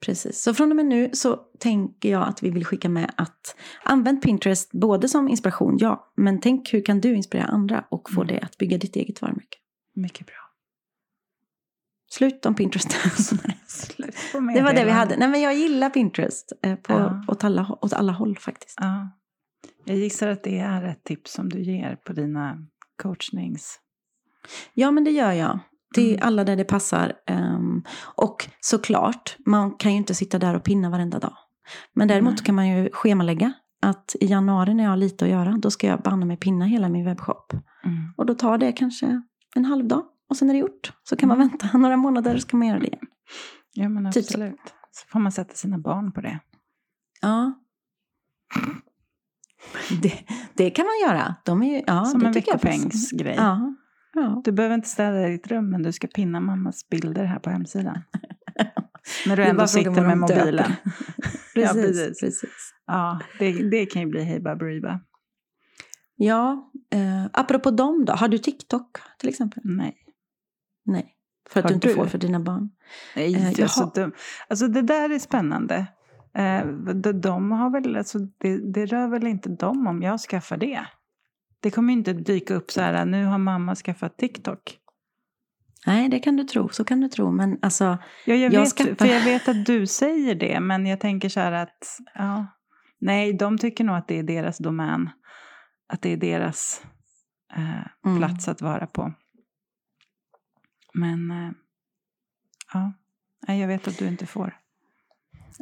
[0.00, 3.56] Precis, så från och med nu så tänker jag att vi vill skicka med att
[3.84, 8.22] använd Pinterest både som inspiration, ja, men tänk hur kan du inspirera andra och få
[8.22, 8.34] Mm.
[8.34, 9.58] det att bygga ditt eget varumärke.
[9.94, 10.34] Mycket bra.
[12.10, 12.90] Slut om Pinterest.
[13.66, 14.14] Slut
[14.54, 15.16] det var det vi hade.
[15.16, 17.24] Nej men jag gillar Pinterest eh, på, Ja.
[17.28, 18.78] åt, alla, åt alla håll faktiskt.
[18.80, 19.10] Ja.
[19.84, 22.66] Jag gissar att det är ett tips som du ger på dina
[23.02, 23.78] coachnings...
[24.74, 25.58] Ja men det gör jag.
[25.94, 26.26] Till Mm.
[26.26, 27.12] alla där det passar.
[27.26, 27.82] Ehm,
[28.14, 31.36] och såklart, man kan ju inte sitta där och pinna varenda dag.
[31.94, 32.44] Men däremot Nej.
[32.44, 35.86] kan man ju schemalägga att i januari när jag har lite att göra, då ska
[35.86, 37.52] jag banne mig pinna hela min webbshop.
[37.84, 37.96] Mm.
[38.16, 39.22] Och då tar det kanske
[39.54, 40.92] en halv dag och sen är det gjort.
[41.02, 41.48] Så kan man Mm.
[41.48, 43.00] vänta några månader så kan man göra det igen.
[43.74, 44.28] Ja, men Typ så.
[44.28, 44.60] absolut.
[44.90, 46.38] Så får man sätta sina barn på det.
[47.20, 47.52] Ja.
[50.02, 50.24] Det,
[50.54, 51.34] det kan man göra.
[51.44, 53.34] De är ju, ja, Som det en veckopengsgrej.
[53.36, 53.74] Ja.
[54.14, 54.40] Ja.
[54.44, 58.02] Du behöver inte städa ditt rum, men du ska pinna mammas bilder här på hemsidan.
[59.26, 60.72] När du ändå sitter med mobilen.
[61.54, 62.20] Precis, Ja, precis.
[62.20, 62.74] precis.
[62.86, 65.00] Ja, det, det kan ju bli Hey Baberiba.
[66.16, 68.12] Ja, eh, apropå dem då.
[68.12, 69.62] Har du TikTok till exempel?
[69.64, 69.96] Nej.
[70.84, 71.14] Nej.
[71.50, 71.94] För att Har du inte du?
[71.94, 72.70] får för dina barn.
[73.16, 74.12] Nej, Eh, jag är så dum.
[74.48, 75.86] Alltså det där är spännande.
[76.34, 80.56] Eh, de, de har väl, alltså, det, det rör väl inte dem om jag skaffar
[80.56, 80.86] det.
[81.62, 84.78] Det kommer inte dyka upp så här, nu har mamma skaffat TikTok.
[85.86, 86.68] Nej, det kan du tro.
[86.68, 87.30] Så kan du tro.
[87.32, 87.98] Men alltså, Ja,
[88.34, 91.40] jag, Jag vet, skaffar- för jag vet att du säger det, men jag tänker så
[91.40, 92.46] här att, ja,
[92.98, 95.10] nej, de tycker nog att det är deras domän.
[95.88, 96.84] Att det är deras
[97.56, 98.18] eh, Mm.
[98.18, 99.12] plats att vara på.
[100.94, 101.50] Men, eh,
[102.74, 102.92] ja,
[103.48, 104.58] nej, jag vet att du inte får.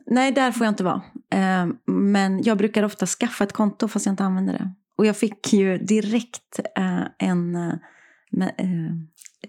[0.07, 1.03] nej, där får jag inte vara.
[1.31, 4.75] Eh, men jag brukar ofta skaffa ett konto fast jag inte använder det.
[5.01, 8.93] Och jag fick ju direkt eh, en eh, eh,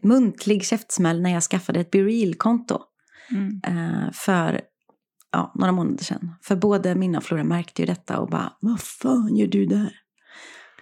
[0.04, 2.80] muntlig käftsmäll när jag skaffade ett BeReal-konto.
[3.32, 3.62] Mm.
[3.68, 4.62] eh, för
[5.32, 6.36] ja, några månader sedan.
[6.41, 9.91] För både Minna och Flora märkte ju detta och bara, vad fan gör du där?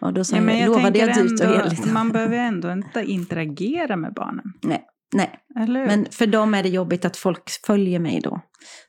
[0.02, 1.92] Och då sa Ja, men jag, jag lovade jag dyrt och heligt.
[1.94, 4.46] Man behöver ändå inte interagera med barnen.
[4.62, 5.86] Nej, hur?
[5.88, 8.42] men för dem är det jobbigt att folk följer mig då.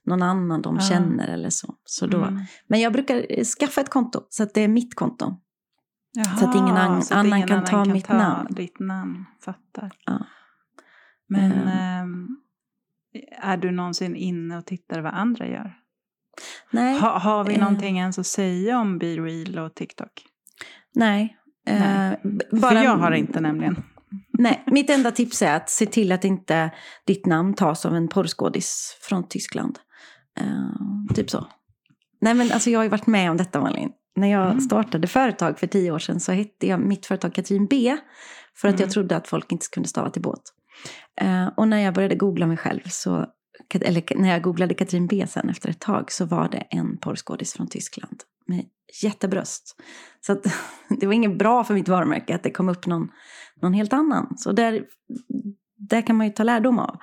[0.05, 0.81] Någon annan de Ja.
[0.81, 1.75] känner eller så.
[1.85, 2.25] så då.
[2.25, 2.41] Mm.
[2.67, 5.37] Men jag brukar eh, skaffa ett konto så att det är mitt konto.
[6.13, 8.47] Jaha, så att ingen an- så att annan ingen kan ta mitt namn.
[8.51, 9.93] Ditt namn, fattar.
[10.07, 10.27] Ja.
[11.29, 12.37] Men Mm.
[13.43, 15.77] är du någonsin inne och tittar vad andra gör?
[16.71, 17.61] Nej, Ha, har vi eh.
[17.61, 20.25] någonting ens att säga om Be Real och TikTok?
[20.95, 21.37] nej.
[21.67, 22.13] Nej.
[22.13, 23.83] Eh, b- För jag har inte nämligen.
[24.33, 26.71] Nej, mitt enda tips är att se till att inte
[27.07, 29.79] ditt namn tas av en porrskådis från Tyskland.
[30.41, 31.47] Eh, typ så.
[32.21, 33.91] Nej men alltså jag har ju varit med om detta Malin.
[34.21, 34.61] När jag Mm.
[34.61, 37.97] startade företag för tio år sedan så hette jag mitt företag Katrin B.
[38.57, 38.83] För att Mm.
[38.85, 40.43] jag trodde att folk inte kunde stava till båt.
[41.21, 43.27] Eh, och när jag började googla mig själv så,
[43.81, 47.53] eller när jag googlade Katrin B sen efter ett tag så var det en porrskådis
[47.53, 48.65] från Tyskland med
[49.03, 49.81] jättebröst.
[50.21, 50.47] Så att,
[51.01, 53.09] det var inget bra för mitt varumärke att det kom upp någon,
[53.63, 54.35] någon helt annan.
[54.39, 54.85] Så där,
[55.77, 56.99] där kan man ju ta lärdom av.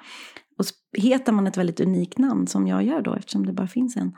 [0.60, 0.66] Och
[0.98, 4.12] heter man ett väldigt unikt namn som jag gör då eftersom det bara finns en.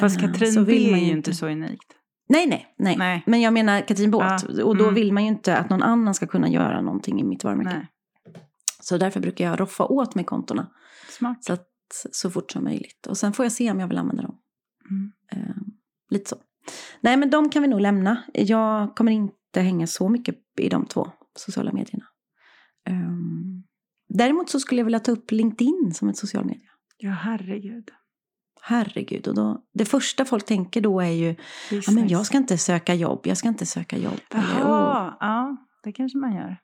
[0.00, 1.86] Fast eh, Katrin så B vill man är ju inte så unikt.
[2.28, 3.22] Nej, nej, nej, Nej.
[3.26, 4.44] Men jag menar Katrin Båt.
[4.48, 4.94] Ja, Och då mm.
[4.94, 7.76] vill man ju inte att någon annan ska kunna göra någonting i mitt varumärke.
[7.76, 7.88] Nej.
[8.80, 10.70] Så därför brukar jag roffa åt mig kontona.
[11.08, 11.44] Smart.
[11.44, 11.68] Så, att,
[12.12, 13.06] så fort som möjligt.
[13.06, 14.38] Och sen får jag se om jag vill använda dem.
[14.90, 15.12] Mm.
[15.32, 15.56] Eh,
[16.10, 16.36] lite så.
[17.00, 18.22] Nej, men de kan vi nog lämna.
[18.32, 22.04] Jag kommer inte hänga så mycket i de två sociala medierna.
[22.86, 23.64] Ehm,
[24.08, 26.70] däremot så skulle jag vilja ta upp LinkedIn som ett social media.
[26.96, 27.90] Ja, herregud.
[28.66, 29.28] Herregud.
[29.28, 31.34] Och då, det första folk tänker då är ju,
[31.70, 34.20] ja, men jag ska inte söka jobb, jag ska inte söka jobb.
[34.30, 36.56] Eller, "Åh, Jaha, ja, det kanske man gör.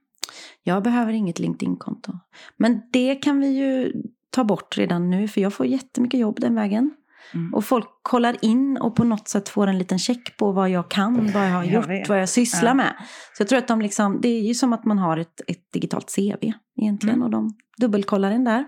[0.63, 2.13] jag behöver inget LinkedIn-konto.
[2.57, 3.93] Men det kan vi ju
[4.31, 6.91] ta bort redan nu, för jag får jättemycket jobb den vägen.
[7.35, 7.55] Mm.
[7.55, 10.91] Och folk kollar in och på något sätt får en liten check på vad jag
[10.91, 12.09] kan, vad jag har Jag gjort, vet.
[12.09, 12.75] vad jag sysslar Ja.
[12.75, 12.95] med.
[13.37, 15.73] Så jag tror att de liksom, det är ju som att man har ett, ett
[15.73, 17.15] digitalt CV egentligen.
[17.17, 17.23] Mm.
[17.23, 18.65] Och de dubbelkollar in där.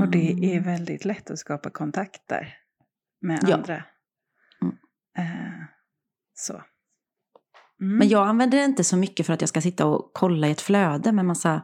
[0.00, 2.54] Och det Ehm, är väldigt lätt att skapa kontakter
[3.20, 3.54] med Ja.
[3.54, 3.84] andra.
[4.62, 4.74] Mm.
[5.18, 5.52] Eh,
[6.34, 6.52] så.
[7.80, 7.98] Mm.
[7.98, 10.50] Men jag använder det inte så mycket för att jag ska sitta och kolla i
[10.50, 11.54] ett flöde med massa,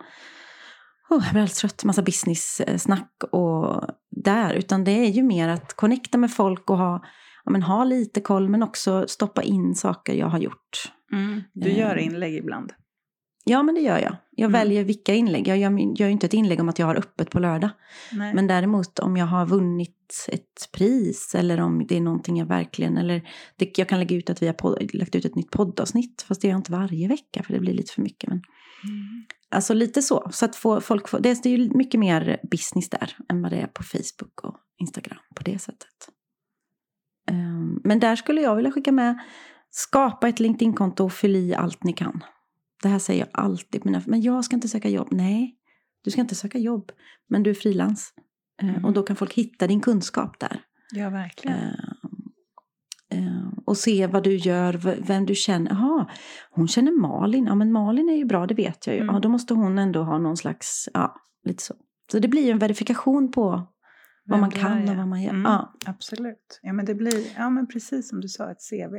[1.10, 4.54] oh, jag blir alldeles trött, massa business-snack och där.
[4.54, 7.02] Utan det är ju mer att connecta med folk och ha,
[7.44, 10.92] ja, men ha lite koll men också stoppa in saker jag har gjort.
[11.12, 11.42] Mm.
[11.52, 12.04] Du gör Eh.
[12.06, 12.72] inlägg ibland.
[13.44, 14.16] Ja, men det gör jag.
[14.30, 14.52] Jag Mm.
[14.60, 15.48] väljer vilka inlägg.
[15.48, 17.70] Jag gör, gör ju inte ett inlägg om att jag har öppet på lördag.
[18.12, 18.34] Nej.
[18.34, 22.96] Men däremot om jag har vunnit ett pris eller om det är någonting jag verkligen...
[22.96, 26.22] Eller det, jag kan lägga ut att vi har podd, lagt ut ett nytt poddavsnitt.
[26.28, 28.28] Fast det gör jag inte varje vecka för det blir lite för mycket.
[28.28, 28.42] Men,
[28.84, 29.24] Mm.
[29.50, 30.28] alltså lite så.
[30.32, 33.42] Så att få, folk får, det, är- det är ju mycket mer business där än
[33.42, 35.88] vad det är på Facebook och Instagram på det sättet.
[37.30, 39.18] Ehm, men där skulle jag vilja skicka med
[39.70, 42.24] skapa ett LinkedIn-konto och fyll i allt ni kan.
[42.82, 43.84] Det här säger jag alltid.
[43.84, 45.08] Mina, men jag ska inte söka jobb.
[45.10, 45.56] Nej,
[46.04, 46.92] du ska inte söka jobb.
[47.28, 48.14] Men du är frilans.
[48.62, 48.84] Eh, Mm.
[48.84, 50.60] Och då kan folk hitta din kunskap där.
[50.92, 51.58] Ja, verkligen.
[51.58, 54.72] Eh, eh, och se vad du gör,
[55.06, 55.70] vem du känner.
[55.70, 56.10] Jaha,
[56.50, 57.46] hon känner Malin.
[57.46, 59.02] Ja, men Malin är ju bra, det vet jag ju.
[59.02, 59.14] Mm.
[59.14, 61.74] Ja, då måste hon ändå ha någon slags, ja, lite så.
[62.12, 63.66] Så det blir ju en verifikation på vad
[64.24, 65.30] Vem man du kan är, och vad man gör.
[65.30, 65.42] Mm.
[65.42, 66.60] Ja, Absolut.
[66.62, 68.94] Ja, men det blir, ja men precis som du sa, ett CV.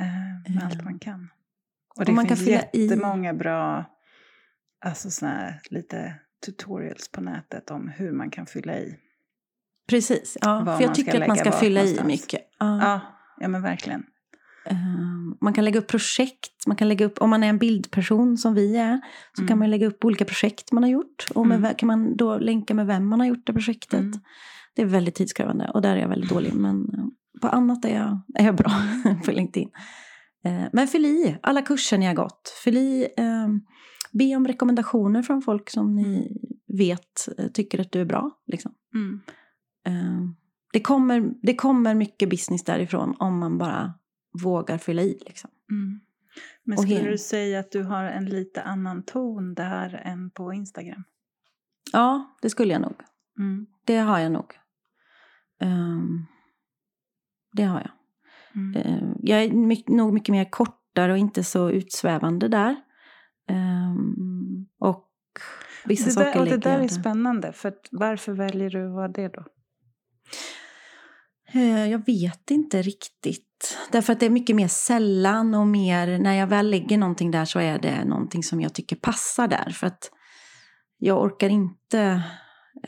[0.00, 1.28] Eh, med allt man kan.
[1.96, 3.84] Och Och det man kan finns fylla i- jättemånga bra,
[4.84, 6.14] alltså såna lite
[6.46, 8.96] tutorials på nätet om hur man kan fylla i.
[9.88, 10.38] precis.
[10.40, 12.06] Ja, för jag man tycker att man ska fylla i någonstans.
[12.08, 12.40] mycket.
[12.58, 12.78] Ja.
[12.82, 13.00] Ja,
[13.40, 14.04] ja men verkligen.
[14.66, 14.76] Eh,
[15.40, 18.54] Man kan lägga upp projekt, man kan lägga upp, om man är en bildperson som
[18.54, 19.00] vi är,
[19.32, 19.48] så Mm.
[19.48, 21.26] kan man lägga upp olika projekt man har gjort.
[21.34, 21.74] Och med, Mm.
[21.74, 24.00] kan man då länka med vem man har gjort det projektet.
[24.00, 24.20] Mm.
[24.74, 26.54] Det är väldigt tidskrävande och där är jag väldigt dålig.
[26.54, 27.04] Men eh,
[27.42, 28.70] på annat är jag, är jag bra
[29.24, 29.70] på LinkedIn.
[30.44, 32.48] Eh, Men fyll i alla kurser ni har gått.
[32.64, 33.48] Fyll i, eh,
[34.12, 36.36] be om rekommendationer från folk som ni
[36.78, 38.30] vet eh, tycker att du är bra.
[38.46, 38.74] Liksom.
[38.94, 39.20] Mm.
[39.86, 40.28] Eh,
[40.72, 43.94] Det, kommer, det kommer mycket business därifrån om man bara
[44.42, 45.18] vågar fylla i.
[45.26, 45.50] Liksom.
[45.70, 46.00] Mm.
[46.64, 50.52] Men skulle he- du säga att du har en lite annan ton där än på
[50.52, 51.04] Instagram?
[51.92, 52.94] Ja, det skulle jag nog.
[53.38, 53.66] Mm.
[53.84, 54.54] Det har jag nog.
[55.60, 56.26] Ehm,
[57.52, 57.90] det har jag.
[58.56, 58.76] Mm.
[58.76, 62.76] Eh, jag är mycket, nog mycket mer kortare och inte så utsvävande där.
[63.50, 65.08] Ehm, och
[65.84, 69.08] vissa det saker där, och det där är spännande, för varför väljer du att vara
[69.08, 69.44] det då?
[71.52, 73.78] Eh, Jag vet inte riktigt.
[73.92, 77.44] Därför att det är mycket mer sällan och mer, när jag väl lägger någonting där
[77.44, 79.70] så är det någonting som jag tycker passar där.
[79.70, 80.10] För att
[80.98, 82.22] jag orkar inte,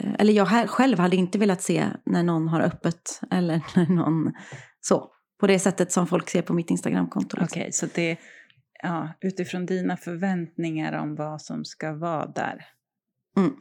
[0.00, 4.32] eh, eller jag själv hade inte velat se när någon har öppet eller när någon
[4.80, 5.12] så.
[5.38, 7.36] På det sättet som folk ser på mitt Instagramkonto.
[7.42, 7.88] Okej, liksom.
[7.88, 8.18] så det
[8.82, 12.66] ja, utifrån dina förväntningar om vad som ska vara där.
[13.36, 13.56] Mm,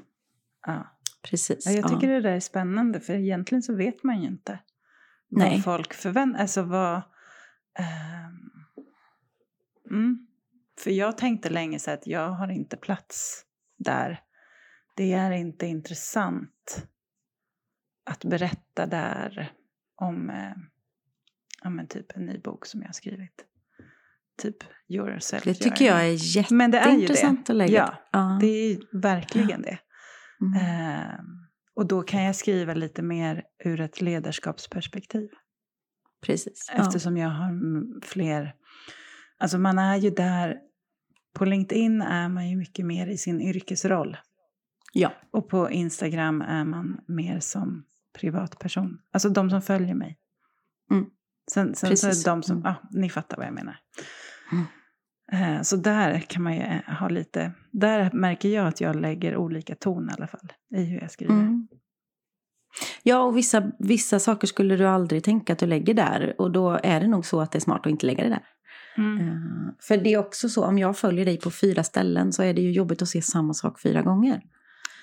[0.67, 0.97] Ja.
[1.29, 1.65] precis.
[1.65, 2.13] Ja, jag tycker ja.
[2.13, 4.59] det där är spännande, för egentligen så vet man ju inte
[5.29, 5.51] Nej.
[5.51, 7.01] vad folk förväntar Alltså vad...
[7.79, 8.51] ehm,
[9.91, 10.27] mm.
[10.79, 13.45] För jag tänkte länge så att jag har inte plats
[13.77, 14.21] där.
[14.95, 16.87] Det är inte intressant
[18.03, 19.51] att berätta där
[19.95, 20.51] om eh,
[21.65, 23.45] ja, men typ en ny bok som jag har skrivit.
[24.41, 24.55] Typ
[24.89, 27.01] Yourself Det tycker jag är Men det är ju det.
[27.01, 27.73] jätteintressant att lägga.
[27.73, 28.37] Ja, ja.
[28.41, 29.77] Det är verkligen det.
[30.41, 30.61] Mm.
[30.61, 31.25] Ehm,
[31.75, 35.29] och då kan jag skriva lite mer ur ett ledarskapsperspektiv.
[36.21, 36.71] Precis.
[36.75, 36.81] Ja.
[36.81, 37.51] Eftersom jag har
[38.05, 38.55] fler...
[39.37, 40.57] Alltså man är ju där...
[41.33, 44.17] På LinkedIn är man ju mycket mer i sin yrkesroll.
[44.93, 45.11] ja.
[45.31, 47.85] Och på Instagram är man mer som
[48.19, 48.99] privatperson.
[49.11, 50.19] Alltså de som följer mig.
[50.91, 51.05] Mm.
[51.51, 52.63] Sen, sen så är det de som, Mm.
[52.65, 53.77] ja, ni fattar vad jag menar.
[54.51, 54.65] Mm.
[55.57, 59.37] Eh, Så där kan man ju eh, ha lite, där märker jag att jag lägger
[59.37, 61.33] olika ton i alla fall i hur jag skriver.
[61.33, 61.67] Mm.
[63.03, 66.35] Ja, och vissa, vissa saker skulle du aldrig tänka att du lägger där.
[66.37, 68.43] Och då är det nog så att det är smart att inte lägga det där.
[68.97, 69.27] Mm.
[69.27, 69.35] Eh,
[69.79, 72.61] För det är också så, om jag följer dig på fyra ställen så är det
[72.61, 74.41] ju jobbigt att se samma sak fyra gånger.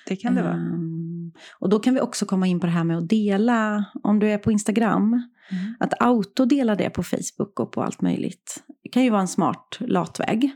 [0.07, 0.53] Det kan det vara.
[0.53, 4.19] Ehm, Och då kan vi också komma in på det här med att dela, om
[4.19, 5.73] du är på Instagram, Mm.
[5.79, 8.63] att autodela det på Facebook och på allt möjligt.
[8.83, 10.51] Det kan ju vara en smart latväg.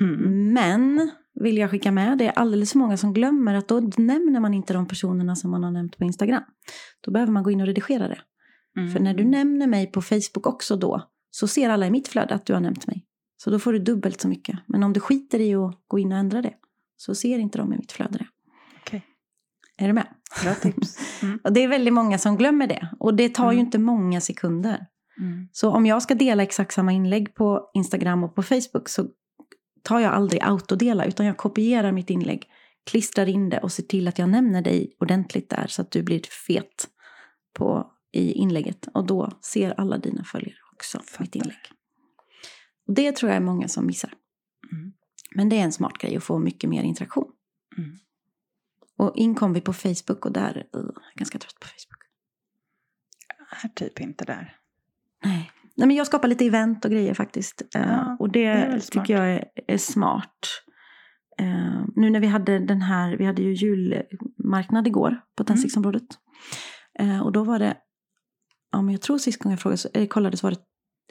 [0.00, 0.52] Mm.
[0.52, 4.40] Men, vill jag skicka med, det är alldeles för många som glömmer att då nämner
[4.40, 6.42] man inte de personerna som man har nämnt på Instagram.
[7.00, 8.20] Då behöver man gå in och redigera det.
[8.76, 8.90] Mm.
[8.92, 12.34] För när du nämner mig på Facebook också då, så ser alla i mitt flöde
[12.34, 13.04] att du har nämnt mig.
[13.36, 14.58] Så då får du dubbelt så mycket.
[14.66, 16.54] Men om du skiter i att gå in och ändra det,
[16.96, 18.26] så ser inte de i mitt flöde det.
[19.78, 20.06] Är du med?
[20.42, 20.98] Bra tips.
[21.22, 21.38] Mm.
[21.44, 22.88] Och det är väldigt många som glömmer det.
[23.00, 23.66] Och det tar ju Mm.
[23.66, 24.86] inte många sekunder.
[25.20, 25.48] Mm.
[25.52, 29.08] Så om jag ska dela exakt samma inlägg på Instagram och på Facebook så
[29.82, 32.44] tar jag aldrig autodela utan jag kopierar mitt inlägg,
[32.90, 36.02] klistrar in det och ser till att jag nämner dig ordentligt där så att du
[36.02, 36.88] blir fet
[37.58, 38.88] på, i inlägget.
[38.94, 41.24] Och då ser alla dina följare också Fattar.
[41.24, 41.58] mitt inlägg.
[42.88, 44.12] Och det tror jag är många som missar.
[44.72, 44.92] Mm.
[45.34, 47.28] Men det är en smart grej att få mycket mer interaktion.
[47.78, 47.90] Mm.
[48.98, 52.02] Och in kom vi på Facebook och där, uh, jag är ganska trött på Facebook.
[53.64, 54.56] Är typ inte där.
[55.24, 55.50] Nej.
[55.76, 57.62] Nej, men jag skapar lite event och grejer faktiskt.
[57.74, 60.38] Eh, Ja, och det, det tycker jag är, är smart.
[61.38, 65.20] Eh, nu när vi hade den här, vi hade ju julmarknad igår Mm.
[65.36, 66.06] på tändsticksområdet.
[66.98, 67.76] Eh, och då var det,
[68.72, 70.60] ja men jag tror sist gången jag frågade, så- kollade så var det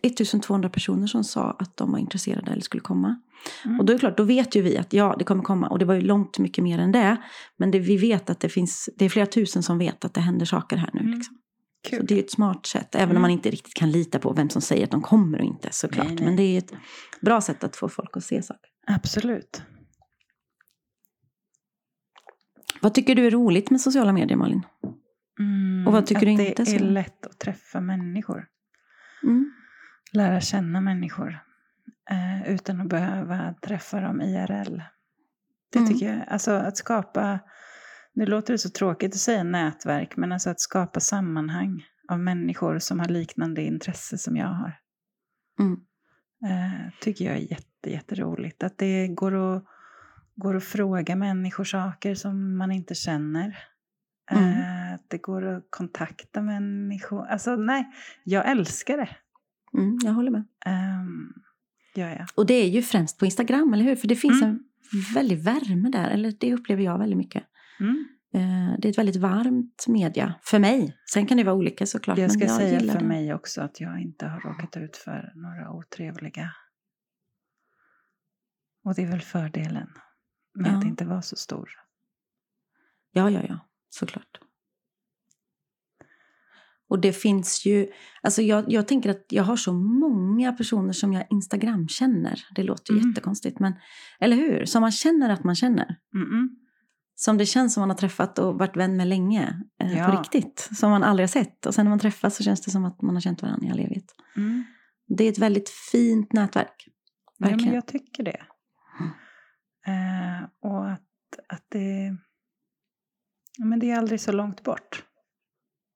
[0.03, 3.21] 1200 personer som sa att de var intresserade eller skulle komma.
[3.65, 3.79] Mm.
[3.79, 5.67] Och då är det klart, då vet ju vi att ja, det kommer komma.
[5.67, 7.17] Och det var ju långt mycket mer än det.
[7.57, 10.21] Men det, vi vet att det finns, det är flera tusen som vet att det
[10.21, 10.99] händer saker här nu.
[10.99, 11.11] Mm.
[11.13, 11.35] Liksom.
[11.85, 12.05] Så Kul.
[12.05, 13.15] det är ju ett smart sätt, även Mm.
[13.17, 15.69] om man inte riktigt kan lita på vem som säger att de kommer och inte
[15.71, 16.05] såklart.
[16.07, 16.25] Nej, nej.
[16.25, 16.73] Men det är ju ett
[17.21, 18.69] bra sätt att få folk att se saker.
[18.87, 19.61] Absolut.
[22.81, 24.61] Vad tycker du är roligt med sociala medier Malin?
[25.39, 26.83] Mm, Och vad tycker att du det inte är så?
[26.83, 28.45] lätt att träffa människor.
[29.23, 29.51] Mm.
[30.13, 31.39] Lära känna människor.
[32.09, 34.81] Eh, utan att behöva träffa dem IRL.
[35.71, 35.91] Det Mm.
[35.91, 36.23] tycker jag.
[36.27, 37.39] Alltså att skapa,
[38.13, 42.79] nu låter det så tråkigt att säga nätverk, men alltså att skapa sammanhang av människor
[42.79, 44.73] som har liknande intresse som jag har.
[45.59, 45.79] Mm.
[46.45, 48.63] Eh, tycker jag är jätte, jätteroligt.
[48.63, 49.63] Att det går att,
[50.35, 53.57] går att fråga människor saker som man inte känner.
[54.31, 54.43] Mm.
[54.53, 57.25] Eh, att det går att kontakta människor.
[57.27, 57.87] Alltså nej,
[58.23, 59.09] jag älskar det.
[59.77, 60.43] Mm, jag håller med.
[61.01, 61.33] Um,
[61.95, 62.27] gör jag.
[62.35, 63.95] Och det är ju främst på Instagram, eller hur?
[63.95, 64.49] För det finns Mm.
[64.93, 67.43] en väldig värme där, eller det upplever jag väldigt mycket.
[67.79, 68.05] Mm.
[68.33, 70.97] Eh, Det är ett väldigt varmt media, för mig.
[71.13, 72.17] Sen kan det vara olika såklart.
[72.17, 73.05] Jag ska jag säga för det.
[73.05, 76.51] mig också att jag inte har råkat ut för några otrevliga.
[78.83, 79.87] Och det är väl fördelen
[80.55, 80.77] med Ja.
[80.77, 81.69] att inte vara så stor.
[83.11, 83.59] Ja, ja, ja,
[83.89, 84.39] såklart.
[86.89, 87.87] Och det finns ju,
[88.21, 92.45] alltså jag, jag tänker att jag har så många personer som jag Instagram känner.
[92.55, 93.09] Det låter ju Mm.
[93.09, 93.73] jättekonstigt, men
[94.19, 94.65] eller hur?
[94.65, 95.85] Som man känner att man känner.
[96.15, 96.47] Mm-mm.
[97.15, 99.61] Som det känns som man har träffat och varit vän med länge.
[99.81, 100.05] Eh, Ja.
[100.05, 100.69] På riktigt.
[100.75, 101.65] Som man aldrig har sett.
[101.65, 103.71] Och sen när man träffas så känns det som att man har känt varandra i
[103.71, 104.15] all evighet.
[104.35, 104.63] Mm.
[105.17, 106.83] Det är ett väldigt fint nätverk.
[106.87, 106.91] Ja,
[107.37, 107.75] men Verkligen.
[107.75, 108.41] jag tycker det.
[108.99, 110.33] Mm.
[110.39, 111.01] Eh, och att,
[111.49, 112.17] att det...
[113.59, 115.03] Men det är aldrig så långt bort.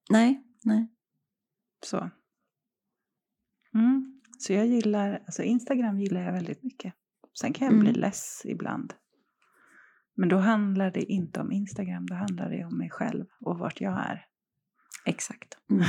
[0.10, 0.88] Nej, nej.
[1.86, 2.10] Så.
[3.74, 4.22] Mm.
[4.40, 6.94] Så jag gillar, alltså Instagram gillar jag väldigt mycket.
[7.40, 7.84] Sen kan jag Mm.
[7.84, 8.94] bli less ibland.
[10.16, 13.82] Men då handlar det inte om Instagram, då handlar det om mig själv och vart
[13.82, 14.26] jag är.
[15.06, 15.58] Exakt.
[15.70, 15.84] Mm.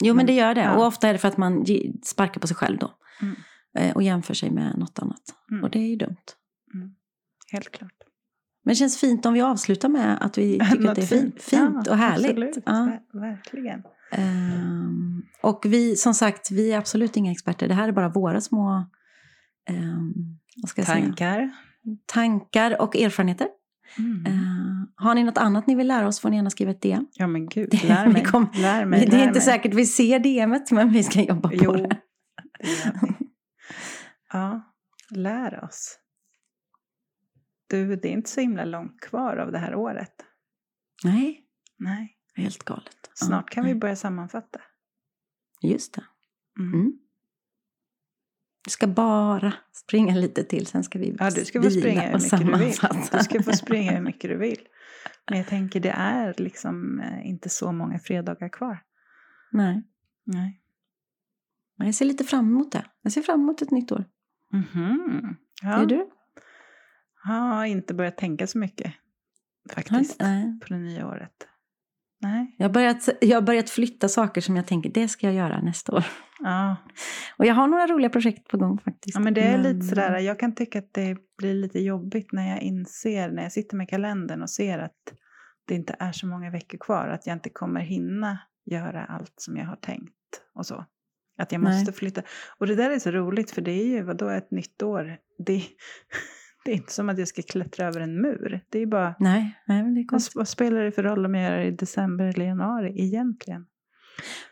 [0.00, 0.60] Jo, men det gör det.
[0.60, 0.76] ja.
[0.76, 1.64] Och ofta är det för att man
[2.02, 2.98] sparkar på sig själv då.
[3.22, 3.34] Mm.
[3.74, 5.22] Eh, Och jämför sig med något annat.
[5.50, 5.64] Mm.
[5.64, 6.16] Och det är ju dumt.
[7.52, 7.92] Helt klart.
[8.68, 11.06] Men det känns fint om vi avslutar med att vi tycker att Något det är
[11.06, 12.30] fint, fint Ja, och härligt.
[12.30, 12.72] Absolut, Ja.
[12.72, 13.82] Ver- verkligen.
[14.12, 17.68] Ehm, och vi, som sagt, vi är absolut inga experter.
[17.68, 18.84] Det här är bara våra små
[20.86, 20.86] säga?
[20.86, 21.50] Tankar.
[22.06, 23.48] tankar och erfarenheter.
[23.98, 24.26] Mm.
[24.26, 27.06] Ehm, har ni något annat ni vill lära oss får ni gärna skriva ett DM.
[27.14, 28.24] Ja men gud, Det- lär mig.
[28.24, 29.42] kom- lär mig det är lär inte mig.
[29.42, 31.82] säkert vi ser DMet, men vi ska jobba på Jo, det.
[31.82, 31.96] det
[32.60, 33.26] vi.
[34.32, 34.62] Ja,
[35.10, 35.98] lär oss.
[37.68, 40.24] Du, det är inte så himla långt kvar av det här året.
[41.04, 41.44] Nej,
[41.76, 43.10] Nej, helt galet.
[43.14, 43.80] snart Ja, kan vi nej.
[43.80, 44.60] börja sammanfatta.
[45.62, 46.04] Just det.
[46.58, 46.74] Mm.
[46.74, 46.92] Mm.
[48.64, 52.12] Vi ska bara springa lite till, sen ska vi Ja, du ska få springa hur
[52.12, 53.08] mycket du vill.
[53.12, 54.68] Du ska få springa hur mycket du vill.
[55.30, 58.84] Men jag tänker det är liksom eh, inte så många fredagar kvar.
[59.52, 59.82] Nej.
[60.24, 60.62] Nej.
[61.76, 62.84] Jag ser lite fram emot det.
[63.02, 64.04] Jag ser fram emot ett nytt år.
[64.52, 65.36] Mhm.
[65.62, 65.78] Ja.
[65.78, 66.10] Gör du?
[67.24, 68.92] Jag har inte börjat tänka så mycket
[69.74, 70.58] faktiskt Nej.
[70.60, 71.32] på det nya året.
[72.20, 72.54] Nej.
[72.58, 75.60] Jag har, börjat, jag har börjat flytta saker som jag tänker, det ska jag göra
[75.60, 76.04] nästa år.
[76.40, 76.76] Ja.
[77.36, 79.14] Och jag har några roliga projekt på gång faktiskt.
[79.14, 82.32] ja, men det är lite Men- sådär, jag kan tycka att det blir lite jobbigt
[82.32, 85.12] när jag inser, när jag sitter med kalendern och ser att
[85.66, 89.56] det inte är så många veckor kvar, att jag inte kommer hinna göra allt som
[89.56, 90.12] jag har tänkt
[90.54, 90.84] och så.
[91.38, 91.74] Att jag Nej.
[91.78, 92.22] måste flytta.
[92.58, 95.18] Och det där är så roligt för det är ju, vadå, ett nytt år?
[95.46, 95.62] Det,
[96.64, 98.60] det är inte som att jag ska klättra över en mur.
[98.70, 100.36] Det är bara, Nej, nej men det är vad, konstigt.
[100.36, 103.66] vad spelar det för roll om jag gör det i december eller januari egentligen?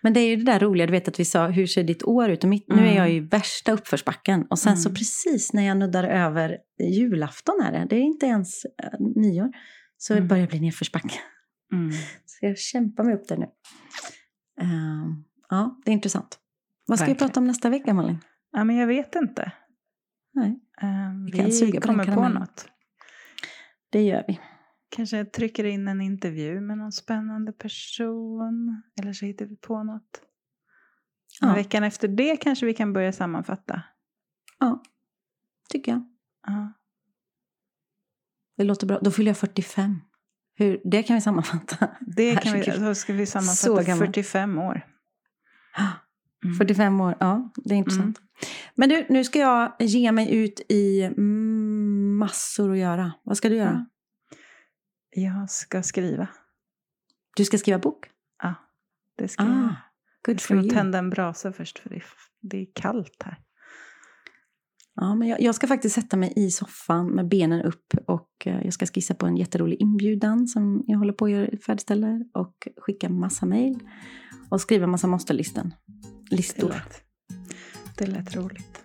[0.01, 2.03] Men det är ju det där roliga, du vet att vi sa, hur ser ditt
[2.03, 2.45] år ut?
[2.45, 2.95] Och mitt, Nu är Mm.
[2.97, 4.47] jag i värsta uppförsbacken.
[4.51, 4.95] Och sen så Mm.
[4.97, 8.71] precis när jag nuddar över julafton är det, det är inte ens eh,
[9.17, 9.49] nyår,
[9.99, 10.29] så Mm.
[10.29, 11.15] börjar det bli nedförsbacke.
[11.73, 11.91] Mm.
[12.27, 13.47] Så jag kämpar mig upp där nu.
[14.61, 16.39] Ehm, ja, det är intressant.
[16.87, 17.29] Vad ska vi Verkligen.
[17.29, 18.19] prata om nästa vecka, Malin?
[18.53, 19.53] Ja, men jag vet inte.
[20.37, 22.68] Nej, Um, Vi kan suga på kommer på något.
[23.91, 24.41] det gör vi.
[24.89, 28.82] Kanske trycker in en intervju med någon spännande person.
[29.01, 30.22] Eller så hittar vi på något.
[31.41, 31.55] Ja.
[31.55, 33.82] Veckan efter det kanske vi kan börja sammanfatta.
[34.59, 34.82] Ja,
[35.68, 36.05] tycker jag.
[36.47, 36.72] Ja.
[38.57, 38.99] Det låter bra.
[39.03, 40.01] Då fyller jag 45.
[40.55, 41.89] Hur, det kan vi sammanfatta.
[42.01, 44.07] Det kan vi, då ska vi sammanfatta gammal.
[44.07, 44.87] 45 år.
[46.45, 46.57] Mm.
[46.57, 48.20] 45 år, ja det är intressant.
[48.74, 53.12] Men du, nu ska jag ge mig ut i mm, massor att göra.
[53.22, 53.87] Vad ska du göra?
[55.11, 56.28] Jag ska skriva.
[57.37, 58.07] Du ska skriva bok?
[58.43, 58.55] Ja,
[59.18, 59.74] det ska Ah, jag.
[60.24, 62.05] good Jag ska nog tända en brasa först för det är,
[62.41, 63.39] det är kallt här.
[64.95, 68.64] Ja, men jag, jag ska faktiskt sätta mig i soffan med benen upp och eh,
[68.64, 73.09] jag ska skissa på en jätterolig inbjudan som jag håller på att färdigställa och skicka
[73.09, 73.78] massa mejl
[74.51, 75.07] och skriva massa
[76.31, 76.31] måste-listor.
[76.31, 76.68] Det Listor.
[76.68, 77.03] lät,
[77.99, 78.83] det lät roligt.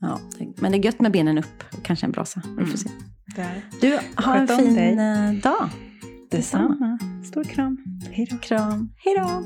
[0.00, 0.20] Ja,
[0.60, 2.42] men det är gött med benen upp och kanske en brasa.
[2.44, 2.76] Vi får Mm.
[2.76, 2.88] se.
[3.36, 4.92] Det är Du, ha en fin dig.
[4.92, 5.68] eh, dag.
[6.30, 6.98] detsamma.
[7.24, 7.78] Stor kram.
[8.10, 8.38] Hej då.
[8.38, 8.92] Kram.
[8.96, 9.42] Hej då!